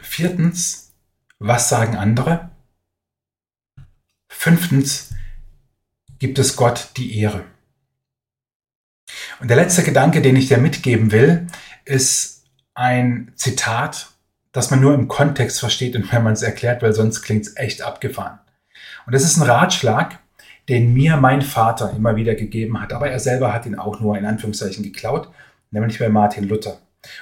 Viertens, 0.00 0.92
was 1.38 1.68
sagen 1.68 1.96
andere? 1.96 2.50
Fünftens, 4.28 5.14
gibt 6.18 6.38
es 6.38 6.56
Gott 6.56 6.90
die 6.96 7.18
Ehre? 7.18 7.44
Und 9.40 9.48
der 9.48 9.56
letzte 9.56 9.82
Gedanke, 9.82 10.22
den 10.22 10.36
ich 10.36 10.48
dir 10.48 10.58
mitgeben 10.58 11.12
will, 11.12 11.46
ist 11.86 12.44
ein 12.74 13.32
Zitat, 13.34 14.10
das 14.52 14.70
man 14.70 14.80
nur 14.80 14.92
im 14.92 15.08
Kontext 15.08 15.58
versteht 15.60 15.96
und 15.96 16.12
wenn 16.12 16.22
man 16.22 16.34
es 16.34 16.42
erklärt, 16.42 16.82
weil 16.82 16.92
sonst 16.92 17.22
klingt 17.22 17.46
es 17.46 17.56
echt 17.56 17.80
abgefahren. 17.80 18.38
Und 19.06 19.14
das 19.14 19.24
ist 19.24 19.38
ein 19.38 19.48
Ratschlag, 19.48 20.18
den 20.68 20.92
mir 20.92 21.16
mein 21.16 21.40
Vater 21.40 21.94
immer 21.96 22.16
wieder 22.16 22.34
gegeben 22.34 22.80
hat, 22.80 22.92
aber 22.92 23.08
er 23.08 23.20
selber 23.20 23.54
hat 23.54 23.64
ihn 23.64 23.78
auch 23.78 24.00
nur 24.00 24.18
in 24.18 24.26
Anführungszeichen 24.26 24.82
geklaut 24.82 25.30
nämlich 25.70 25.98
bei 25.98 26.08
Martin 26.08 26.48
Luther. 26.48 26.78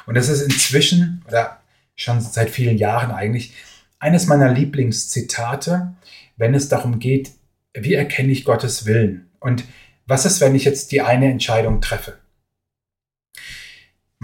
Und 0.07 0.17
das 0.17 0.29
ist 0.29 0.43
inzwischen, 0.43 1.23
oder 1.29 1.61
schon 1.97 2.21
seit 2.21 2.51
vielen 2.51 2.79
Jahren 2.79 3.11
eigentlich, 3.11 3.55
eines 3.99 4.27
meiner 4.27 4.51
Lieblingszitate, 4.51 5.95
wenn 6.37 6.55
es 6.55 6.69
darum 6.69 6.99
geht, 6.99 7.33
wie 7.75 7.95
erkenne 7.95 8.33
ich 8.33 8.45
Gottes 8.45 8.87
Willen? 8.87 9.31
Und 9.41 9.65
was 10.07 10.27
ist, 10.27 10.41
wenn 10.41 10.55
ich 10.55 10.65
jetzt 10.65 10.93
die 10.93 11.03
eine 11.03 11.31
Entscheidung 11.31 11.81
treffe? 11.81 12.19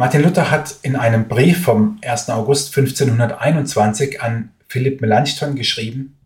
Martin 0.01 0.23
Luther 0.23 0.51
hat 0.51 0.77
in 0.81 0.97
einem 0.97 1.29
Brief 1.29 1.65
vom 1.65 1.99
1. 2.03 2.31
August 2.31 2.75
1521 2.75 4.23
an 4.23 4.51
Philipp 4.67 5.03
Melanchthon 5.03 5.57
geschrieben, 5.57 6.19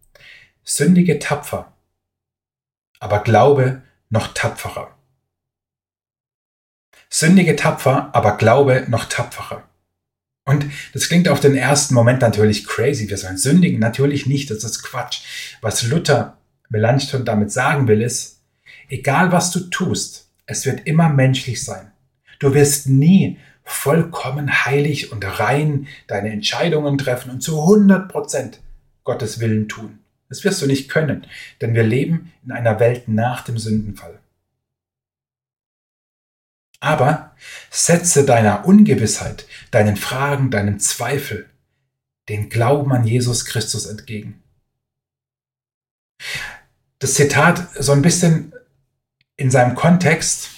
Sündige 0.62 1.18
tapfer, 1.18 1.72
aber 3.00 3.24
glaube 3.24 3.82
noch 4.10 4.32
tapferer. 4.32 4.96
Sündige 7.10 7.56
tapfer, 7.56 8.10
aber 8.12 8.36
Glaube 8.36 8.84
noch 8.86 9.06
tapferer. 9.06 9.68
Und 10.44 10.66
das 10.92 11.08
klingt 11.08 11.28
auf 11.28 11.40
den 11.40 11.56
ersten 11.56 11.94
Moment 11.94 12.20
natürlich 12.20 12.68
crazy. 12.68 13.08
Wir 13.08 13.18
sollen 13.18 13.38
sündigen. 13.38 13.80
Natürlich 13.80 14.26
nicht. 14.26 14.52
Das 14.52 14.62
ist 14.62 14.84
Quatsch. 14.84 15.22
Was 15.62 15.82
Luther 15.82 16.38
Melanchthon 16.68 17.24
damit 17.24 17.50
sagen 17.50 17.88
will, 17.88 18.02
ist, 18.02 18.40
egal 18.88 19.32
was 19.32 19.50
du 19.50 19.68
tust, 19.68 20.30
es 20.46 20.64
wird 20.64 20.86
immer 20.86 21.08
menschlich 21.08 21.64
sein. 21.64 21.90
Du 22.38 22.54
wirst 22.54 22.88
nie 22.88 23.38
vollkommen 23.64 24.64
heilig 24.66 25.10
und 25.10 25.24
rein 25.40 25.88
deine 26.06 26.30
Entscheidungen 26.30 26.98
treffen 26.98 27.30
und 27.30 27.42
zu 27.42 27.60
100 27.60 28.10
Prozent 28.10 28.60
Gottes 29.02 29.40
Willen 29.40 29.68
tun. 29.68 29.98
Das 30.28 30.44
wirst 30.44 30.62
du 30.62 30.66
nicht 30.66 30.88
können, 30.88 31.26
denn 31.60 31.74
wir 31.74 31.82
leben 31.82 32.32
in 32.44 32.52
einer 32.52 32.80
Welt 32.80 33.08
nach 33.08 33.42
dem 33.42 33.58
Sündenfall. 33.58 34.20
Aber 36.80 37.34
setze 37.70 38.26
deiner 38.26 38.66
Ungewissheit, 38.66 39.46
deinen 39.70 39.96
Fragen, 39.96 40.50
deinen 40.50 40.78
Zweifel 40.80 41.48
den 42.28 42.50
Glauben 42.50 42.92
an 42.92 43.06
Jesus 43.06 43.44
Christus 43.46 43.86
entgegen. 43.86 44.42
Das 46.98 47.14
Zitat 47.14 47.68
so 47.78 47.92
ein 47.92 48.02
bisschen 48.02 48.52
in 49.36 49.50
seinem 49.50 49.74
Kontext 49.74 50.50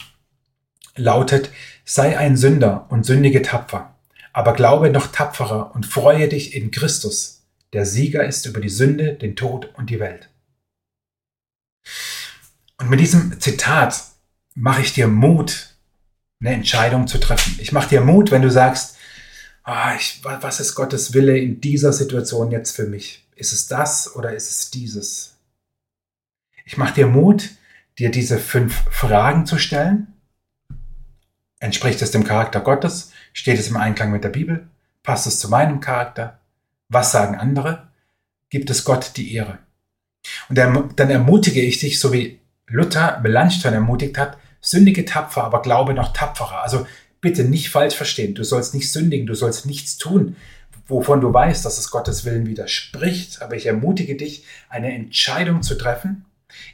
lautet, 0.96 1.50
sei 1.86 2.18
ein 2.18 2.36
Sünder 2.36 2.86
und 2.90 3.06
sündige 3.06 3.40
tapfer, 3.42 3.94
aber 4.32 4.52
glaube 4.52 4.90
noch 4.90 5.06
tapferer 5.06 5.74
und 5.74 5.86
freue 5.86 6.28
dich 6.28 6.54
in 6.54 6.70
Christus, 6.70 7.44
der 7.72 7.86
Sieger 7.86 8.26
ist 8.26 8.44
über 8.44 8.60
die 8.60 8.68
Sünde, 8.68 9.14
den 9.14 9.36
Tod 9.36 9.72
und 9.76 9.88
die 9.88 10.00
Welt. 10.00 10.28
Und 12.78 12.90
mit 12.90 13.00
diesem 13.00 13.40
Zitat 13.40 14.02
mache 14.54 14.82
ich 14.82 14.92
dir 14.92 15.06
Mut, 15.06 15.76
eine 16.40 16.52
Entscheidung 16.54 17.06
zu 17.06 17.18
treffen. 17.18 17.56
Ich 17.60 17.72
mache 17.72 17.88
dir 17.88 18.00
Mut, 18.00 18.30
wenn 18.30 18.42
du 18.42 18.50
sagst, 18.50 18.96
ah, 19.62 19.94
ich, 19.94 20.20
was 20.22 20.60
ist 20.60 20.74
Gottes 20.74 21.14
Wille 21.14 21.38
in 21.38 21.60
dieser 21.60 21.92
Situation 21.92 22.50
jetzt 22.50 22.74
für 22.74 22.86
mich? 22.86 23.26
Ist 23.36 23.52
es 23.52 23.68
das 23.68 24.14
oder 24.14 24.34
ist 24.34 24.50
es 24.50 24.70
dieses? 24.70 25.36
Ich 26.64 26.76
mache 26.76 26.94
dir 26.94 27.06
Mut, 27.06 27.50
dir 27.98 28.10
diese 28.10 28.38
fünf 28.38 28.82
Fragen 28.90 29.46
zu 29.46 29.56
stellen. 29.56 30.15
Entspricht 31.58 32.02
es 32.02 32.10
dem 32.10 32.24
Charakter 32.24 32.60
Gottes? 32.60 33.12
Steht 33.32 33.58
es 33.58 33.68
im 33.68 33.76
Einklang 33.76 34.10
mit 34.10 34.24
der 34.24 34.28
Bibel? 34.28 34.66
Passt 35.02 35.26
es 35.26 35.38
zu 35.38 35.48
meinem 35.48 35.80
Charakter? 35.80 36.40
Was 36.88 37.12
sagen 37.12 37.36
andere? 37.36 37.88
Gibt 38.50 38.70
es 38.70 38.84
Gott 38.84 39.12
die 39.16 39.34
Ehre? 39.34 39.58
Und 40.48 40.58
dann 40.58 41.10
ermutige 41.10 41.60
ich 41.60 41.78
dich, 41.78 41.98
so 41.98 42.12
wie 42.12 42.40
Luther 42.66 43.20
Melanchthon 43.20 43.72
ermutigt 43.72 44.18
hat, 44.18 44.38
Sündige 44.60 45.04
tapfer, 45.04 45.44
aber 45.44 45.62
glaube 45.62 45.94
noch 45.94 46.12
tapferer. 46.12 46.62
Also 46.62 46.88
bitte 47.20 47.44
nicht 47.44 47.70
falsch 47.70 47.94
verstehen. 47.94 48.34
Du 48.34 48.42
sollst 48.42 48.74
nicht 48.74 48.90
sündigen, 48.90 49.26
du 49.26 49.34
sollst 49.34 49.64
nichts 49.64 49.96
tun, 49.96 50.34
wovon 50.88 51.20
du 51.20 51.32
weißt, 51.32 51.64
dass 51.64 51.78
es 51.78 51.92
Gottes 51.92 52.24
Willen 52.24 52.46
widerspricht. 52.46 53.42
Aber 53.42 53.54
ich 53.54 53.66
ermutige 53.66 54.16
dich, 54.16 54.44
eine 54.68 54.92
Entscheidung 54.92 55.62
zu 55.62 55.76
treffen, 55.76 56.24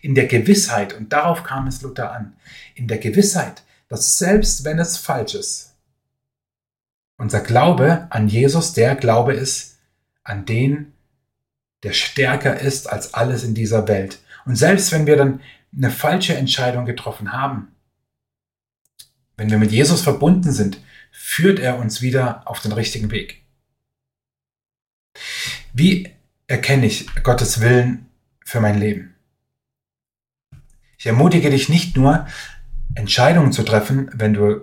in 0.01 0.15
der 0.15 0.27
Gewissheit, 0.27 0.95
und 0.95 1.13
darauf 1.13 1.45
kam 1.45 1.67
es 1.67 1.83
Luther 1.83 2.13
an, 2.13 2.33
in 2.75 2.89
der 2.89 2.99
Gewissheit, 2.99 3.63
dass 3.93 4.17
selbst 4.17 4.65
wenn 4.65 4.79
es 4.79 4.97
falsch 4.97 5.35
ist, 5.35 5.77
unser 7.19 7.41
Glaube 7.41 8.07
an 8.09 8.27
Jesus 8.27 8.73
der 8.73 8.97
Glaube 8.97 9.35
ist, 9.35 9.81
an 10.25 10.47
den, 10.47 10.95
der 11.83 11.93
stärker 11.93 12.59
ist 12.59 12.91
als 12.91 13.13
alles 13.13 13.45
in 13.45 13.55
dieser 13.55 13.87
Welt. 13.89 14.21
Und 14.47 14.57
selbst 14.57 14.93
wenn 14.93 15.05
wir 15.05 15.19
dann 15.19 15.43
eine 15.77 15.91
falsche 15.91 16.35
Entscheidung 16.35 16.87
getroffen 16.87 17.33
haben, 17.33 17.69
wenn 19.37 19.51
wir 19.51 19.59
mit 19.59 19.73
Jesus 19.73 20.01
verbunden 20.01 20.53
sind, 20.53 20.79
führt 21.11 21.59
er 21.59 21.79
uns 21.79 22.01
wieder 22.01 22.49
auf 22.49 22.61
den 22.61 22.73
richtigen 22.73 23.11
Weg. 23.11 23.43
Wie 25.75 26.11
erkenne 26.47 26.87
ich 26.87 27.15
Gottes 27.23 27.61
Willen 27.61 28.07
für 28.43 28.63
mein 28.63 28.81
Leben? 28.81 29.15
Ich 30.97 31.05
ermutige 31.05 31.51
dich 31.51 31.69
nicht 31.69 31.95
nur, 31.95 32.27
Entscheidungen 32.95 33.53
zu 33.53 33.63
treffen, 33.63 34.11
wenn 34.13 34.35
du 34.35 34.63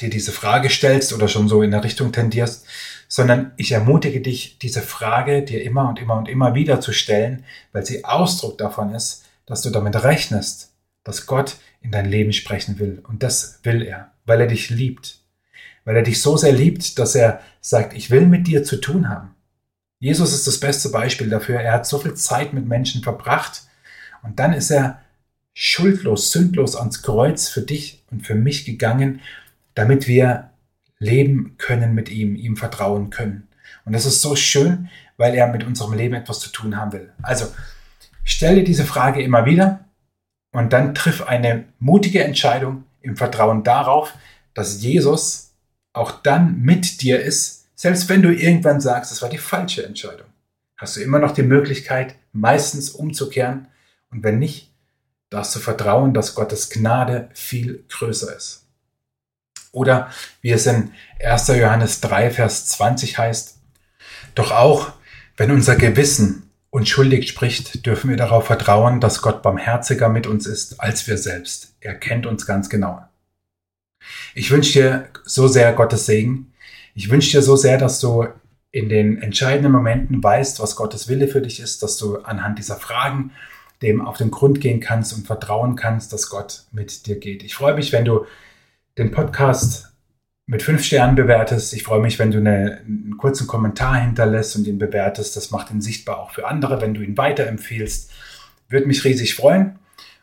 dir 0.00 0.10
diese 0.10 0.32
Frage 0.32 0.70
stellst 0.70 1.12
oder 1.12 1.28
schon 1.28 1.48
so 1.48 1.62
in 1.62 1.70
der 1.70 1.84
Richtung 1.84 2.12
tendierst, 2.12 2.66
sondern 3.08 3.52
ich 3.56 3.72
ermutige 3.72 4.20
dich, 4.20 4.58
diese 4.58 4.80
Frage 4.80 5.42
dir 5.42 5.62
immer 5.62 5.88
und 5.88 5.98
immer 5.98 6.16
und 6.16 6.28
immer 6.28 6.54
wieder 6.54 6.80
zu 6.80 6.92
stellen, 6.92 7.44
weil 7.72 7.84
sie 7.84 8.04
Ausdruck 8.04 8.56
davon 8.58 8.94
ist, 8.94 9.24
dass 9.46 9.62
du 9.62 9.70
damit 9.70 10.02
rechnest, 10.02 10.72
dass 11.04 11.26
Gott 11.26 11.56
in 11.80 11.90
dein 11.90 12.06
Leben 12.06 12.32
sprechen 12.32 12.78
will. 12.78 13.02
Und 13.06 13.22
das 13.22 13.60
will 13.62 13.82
er, 13.82 14.12
weil 14.24 14.40
er 14.40 14.46
dich 14.46 14.70
liebt. 14.70 15.18
Weil 15.84 15.96
er 15.96 16.02
dich 16.02 16.22
so 16.22 16.36
sehr 16.36 16.52
liebt, 16.52 16.98
dass 16.98 17.14
er 17.14 17.40
sagt, 17.60 17.94
ich 17.94 18.10
will 18.10 18.26
mit 18.26 18.46
dir 18.46 18.64
zu 18.64 18.76
tun 18.76 19.08
haben. 19.08 19.34
Jesus 19.98 20.32
ist 20.32 20.46
das 20.46 20.60
beste 20.60 20.90
Beispiel 20.90 21.28
dafür. 21.28 21.60
Er 21.60 21.72
hat 21.72 21.86
so 21.86 21.98
viel 21.98 22.14
Zeit 22.14 22.52
mit 22.52 22.66
Menschen 22.66 23.02
verbracht 23.02 23.64
und 24.22 24.38
dann 24.38 24.52
ist 24.52 24.70
er 24.70 24.99
schuldlos, 25.54 26.30
sündlos 26.30 26.76
ans 26.76 27.02
Kreuz 27.02 27.48
für 27.48 27.62
dich 27.62 28.02
und 28.10 28.26
für 28.26 28.34
mich 28.34 28.64
gegangen, 28.64 29.20
damit 29.74 30.06
wir 30.06 30.50
leben 30.98 31.56
können 31.58 31.94
mit 31.94 32.10
ihm, 32.10 32.36
ihm 32.36 32.56
vertrauen 32.56 33.10
können. 33.10 33.48
Und 33.84 33.92
das 33.94 34.06
ist 34.06 34.22
so 34.22 34.36
schön, 34.36 34.88
weil 35.16 35.34
er 35.34 35.48
mit 35.48 35.64
unserem 35.64 35.94
Leben 35.94 36.14
etwas 36.14 36.40
zu 36.40 36.50
tun 36.50 36.76
haben 36.76 36.92
will. 36.92 37.12
Also 37.22 37.46
stelle 38.24 38.64
diese 38.64 38.84
Frage 38.84 39.22
immer 39.22 39.46
wieder 39.46 39.84
und 40.52 40.72
dann 40.72 40.94
triff 40.94 41.22
eine 41.22 41.64
mutige 41.78 42.24
Entscheidung 42.24 42.84
im 43.00 43.16
Vertrauen 43.16 43.64
darauf, 43.64 44.14
dass 44.54 44.82
Jesus 44.82 45.52
auch 45.92 46.12
dann 46.22 46.60
mit 46.60 47.02
dir 47.02 47.20
ist, 47.20 47.66
selbst 47.74 48.08
wenn 48.08 48.22
du 48.22 48.32
irgendwann 48.32 48.80
sagst, 48.80 49.10
es 49.10 49.22
war 49.22 49.28
die 49.28 49.38
falsche 49.38 49.84
Entscheidung. 49.84 50.26
Hast 50.76 50.96
du 50.96 51.00
immer 51.00 51.18
noch 51.18 51.32
die 51.32 51.42
Möglichkeit, 51.42 52.14
meistens 52.32 52.90
umzukehren 52.90 53.68
und 54.10 54.22
wenn 54.22 54.38
nicht, 54.38 54.69
darfst 55.30 55.54
du 55.54 55.60
vertrauen, 55.60 56.12
dass 56.12 56.34
Gottes 56.34 56.70
Gnade 56.70 57.30
viel 57.32 57.84
größer 57.88 58.36
ist. 58.36 58.66
Oder 59.72 60.10
wie 60.42 60.50
es 60.50 60.66
in 60.66 60.92
1. 61.24 61.48
Johannes 61.48 62.00
3, 62.00 62.30
Vers 62.30 62.66
20 62.66 63.18
heißt, 63.18 63.58
doch 64.34 64.50
auch 64.50 64.92
wenn 65.36 65.52
unser 65.52 65.76
Gewissen 65.76 66.50
uns 66.70 66.88
schuldig 66.88 67.28
spricht, 67.28 67.86
dürfen 67.86 68.10
wir 68.10 68.16
darauf 68.16 68.46
vertrauen, 68.46 69.00
dass 69.00 69.22
Gott 69.22 69.42
barmherziger 69.42 70.08
mit 70.08 70.26
uns 70.26 70.46
ist 70.46 70.80
als 70.80 71.06
wir 71.06 71.18
selbst. 71.18 71.74
Er 71.80 71.94
kennt 71.94 72.26
uns 72.26 72.46
ganz 72.46 72.68
genau. 72.68 73.02
Ich 74.34 74.50
wünsche 74.50 74.72
dir 74.72 75.08
so 75.24 75.48
sehr 75.48 75.72
Gottes 75.72 76.06
Segen. 76.06 76.52
Ich 76.94 77.10
wünsche 77.10 77.32
dir 77.32 77.42
so 77.42 77.56
sehr, 77.56 77.78
dass 77.78 78.00
du 78.00 78.26
in 78.72 78.88
den 78.88 79.20
entscheidenden 79.20 79.72
Momenten 79.72 80.22
weißt, 80.22 80.60
was 80.60 80.76
Gottes 80.76 81.08
Wille 81.08 81.26
für 81.26 81.40
dich 81.40 81.60
ist, 81.60 81.82
dass 81.82 81.96
du 81.96 82.18
anhand 82.18 82.58
dieser 82.58 82.76
Fragen 82.76 83.32
dem 83.82 84.00
auf 84.00 84.18
den 84.18 84.30
Grund 84.30 84.60
gehen 84.60 84.80
kannst 84.80 85.14
und 85.14 85.26
vertrauen 85.26 85.76
kannst, 85.76 86.12
dass 86.12 86.28
Gott 86.28 86.64
mit 86.72 87.06
dir 87.06 87.18
geht. 87.18 87.42
Ich 87.42 87.54
freue 87.54 87.74
mich, 87.74 87.92
wenn 87.92 88.04
du 88.04 88.26
den 88.98 89.10
Podcast 89.10 89.90
mit 90.46 90.62
fünf 90.62 90.82
Sternen 90.82 91.14
bewertest. 91.14 91.72
Ich 91.72 91.84
freue 91.84 92.00
mich, 92.00 92.18
wenn 92.18 92.30
du 92.30 92.38
eine, 92.38 92.80
einen 92.84 93.16
kurzen 93.16 93.46
Kommentar 93.46 94.00
hinterlässt 94.00 94.56
und 94.56 94.66
ihn 94.66 94.78
bewertest. 94.78 95.36
Das 95.36 95.50
macht 95.50 95.70
ihn 95.70 95.80
sichtbar 95.80 96.18
auch 96.18 96.32
für 96.32 96.46
andere, 96.46 96.80
wenn 96.80 96.92
du 96.92 97.00
ihn 97.02 97.16
weiterempfiehlst. 97.16 98.10
Würde 98.68 98.86
mich 98.86 99.04
riesig 99.04 99.34
freuen. 99.34 99.78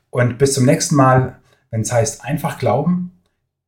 Und 0.09 0.37
bis 0.37 0.53
zum 0.53 0.65
nächsten 0.65 0.95
Mal, 0.95 1.39
wenn 1.71 1.81
es 1.81 1.91
heißt 1.91 2.23
einfach 2.25 2.59
glauben, 2.59 3.11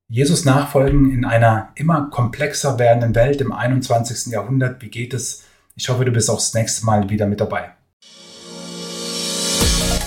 Jesus 0.09 0.43
nachfolgen 0.43 1.11
in 1.11 1.23
einer 1.23 1.69
immer 1.75 2.09
komplexer 2.09 2.77
werdenden 2.77 3.15
Welt 3.15 3.41
im 3.41 3.51
21. 3.51 4.33
Jahrhundert. 4.33 4.81
Wie 4.81 4.89
geht 4.89 5.13
es? 5.13 5.45
Ich 5.75 5.87
hoffe, 5.87 6.03
du 6.03 6.11
bist 6.11 6.29
auch 6.29 6.37
das 6.37 6.53
nächste 6.53 6.85
Mal 6.85 7.09
wieder 7.09 7.25
mit 7.25 7.39
dabei. 7.39 7.71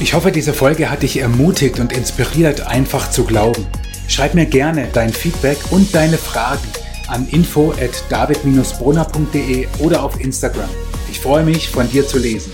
Ich 0.01 0.15
hoffe, 0.15 0.33
diese 0.33 0.53
Folge 0.53 0.91
hat 0.91 1.03
dich 1.03 1.19
ermutigt 1.19 1.79
und 1.79 1.93
inspiriert, 1.93 2.67
einfach 2.67 3.11
zu 3.11 3.25
glauben. 3.25 3.67
Schreib 4.09 4.35
mir 4.35 4.47
gerne 4.47 4.89
dein 4.93 5.13
Feedback 5.13 5.59
und 5.71 5.95
deine 5.95 6.19
Fragen 6.19 6.67
an 7.09 7.29
info 7.29 7.73
at 7.73 8.05
david-brunner.de 8.11 9.69
oder 9.79 10.03
auf 10.03 10.21
Instagram. 10.21 10.69
Ich 11.11 11.21
freue 11.21 11.45
mich, 11.45 11.69
von 11.69 11.89
dir 11.91 12.07
zu 12.07 12.19
lesen. 12.19 12.53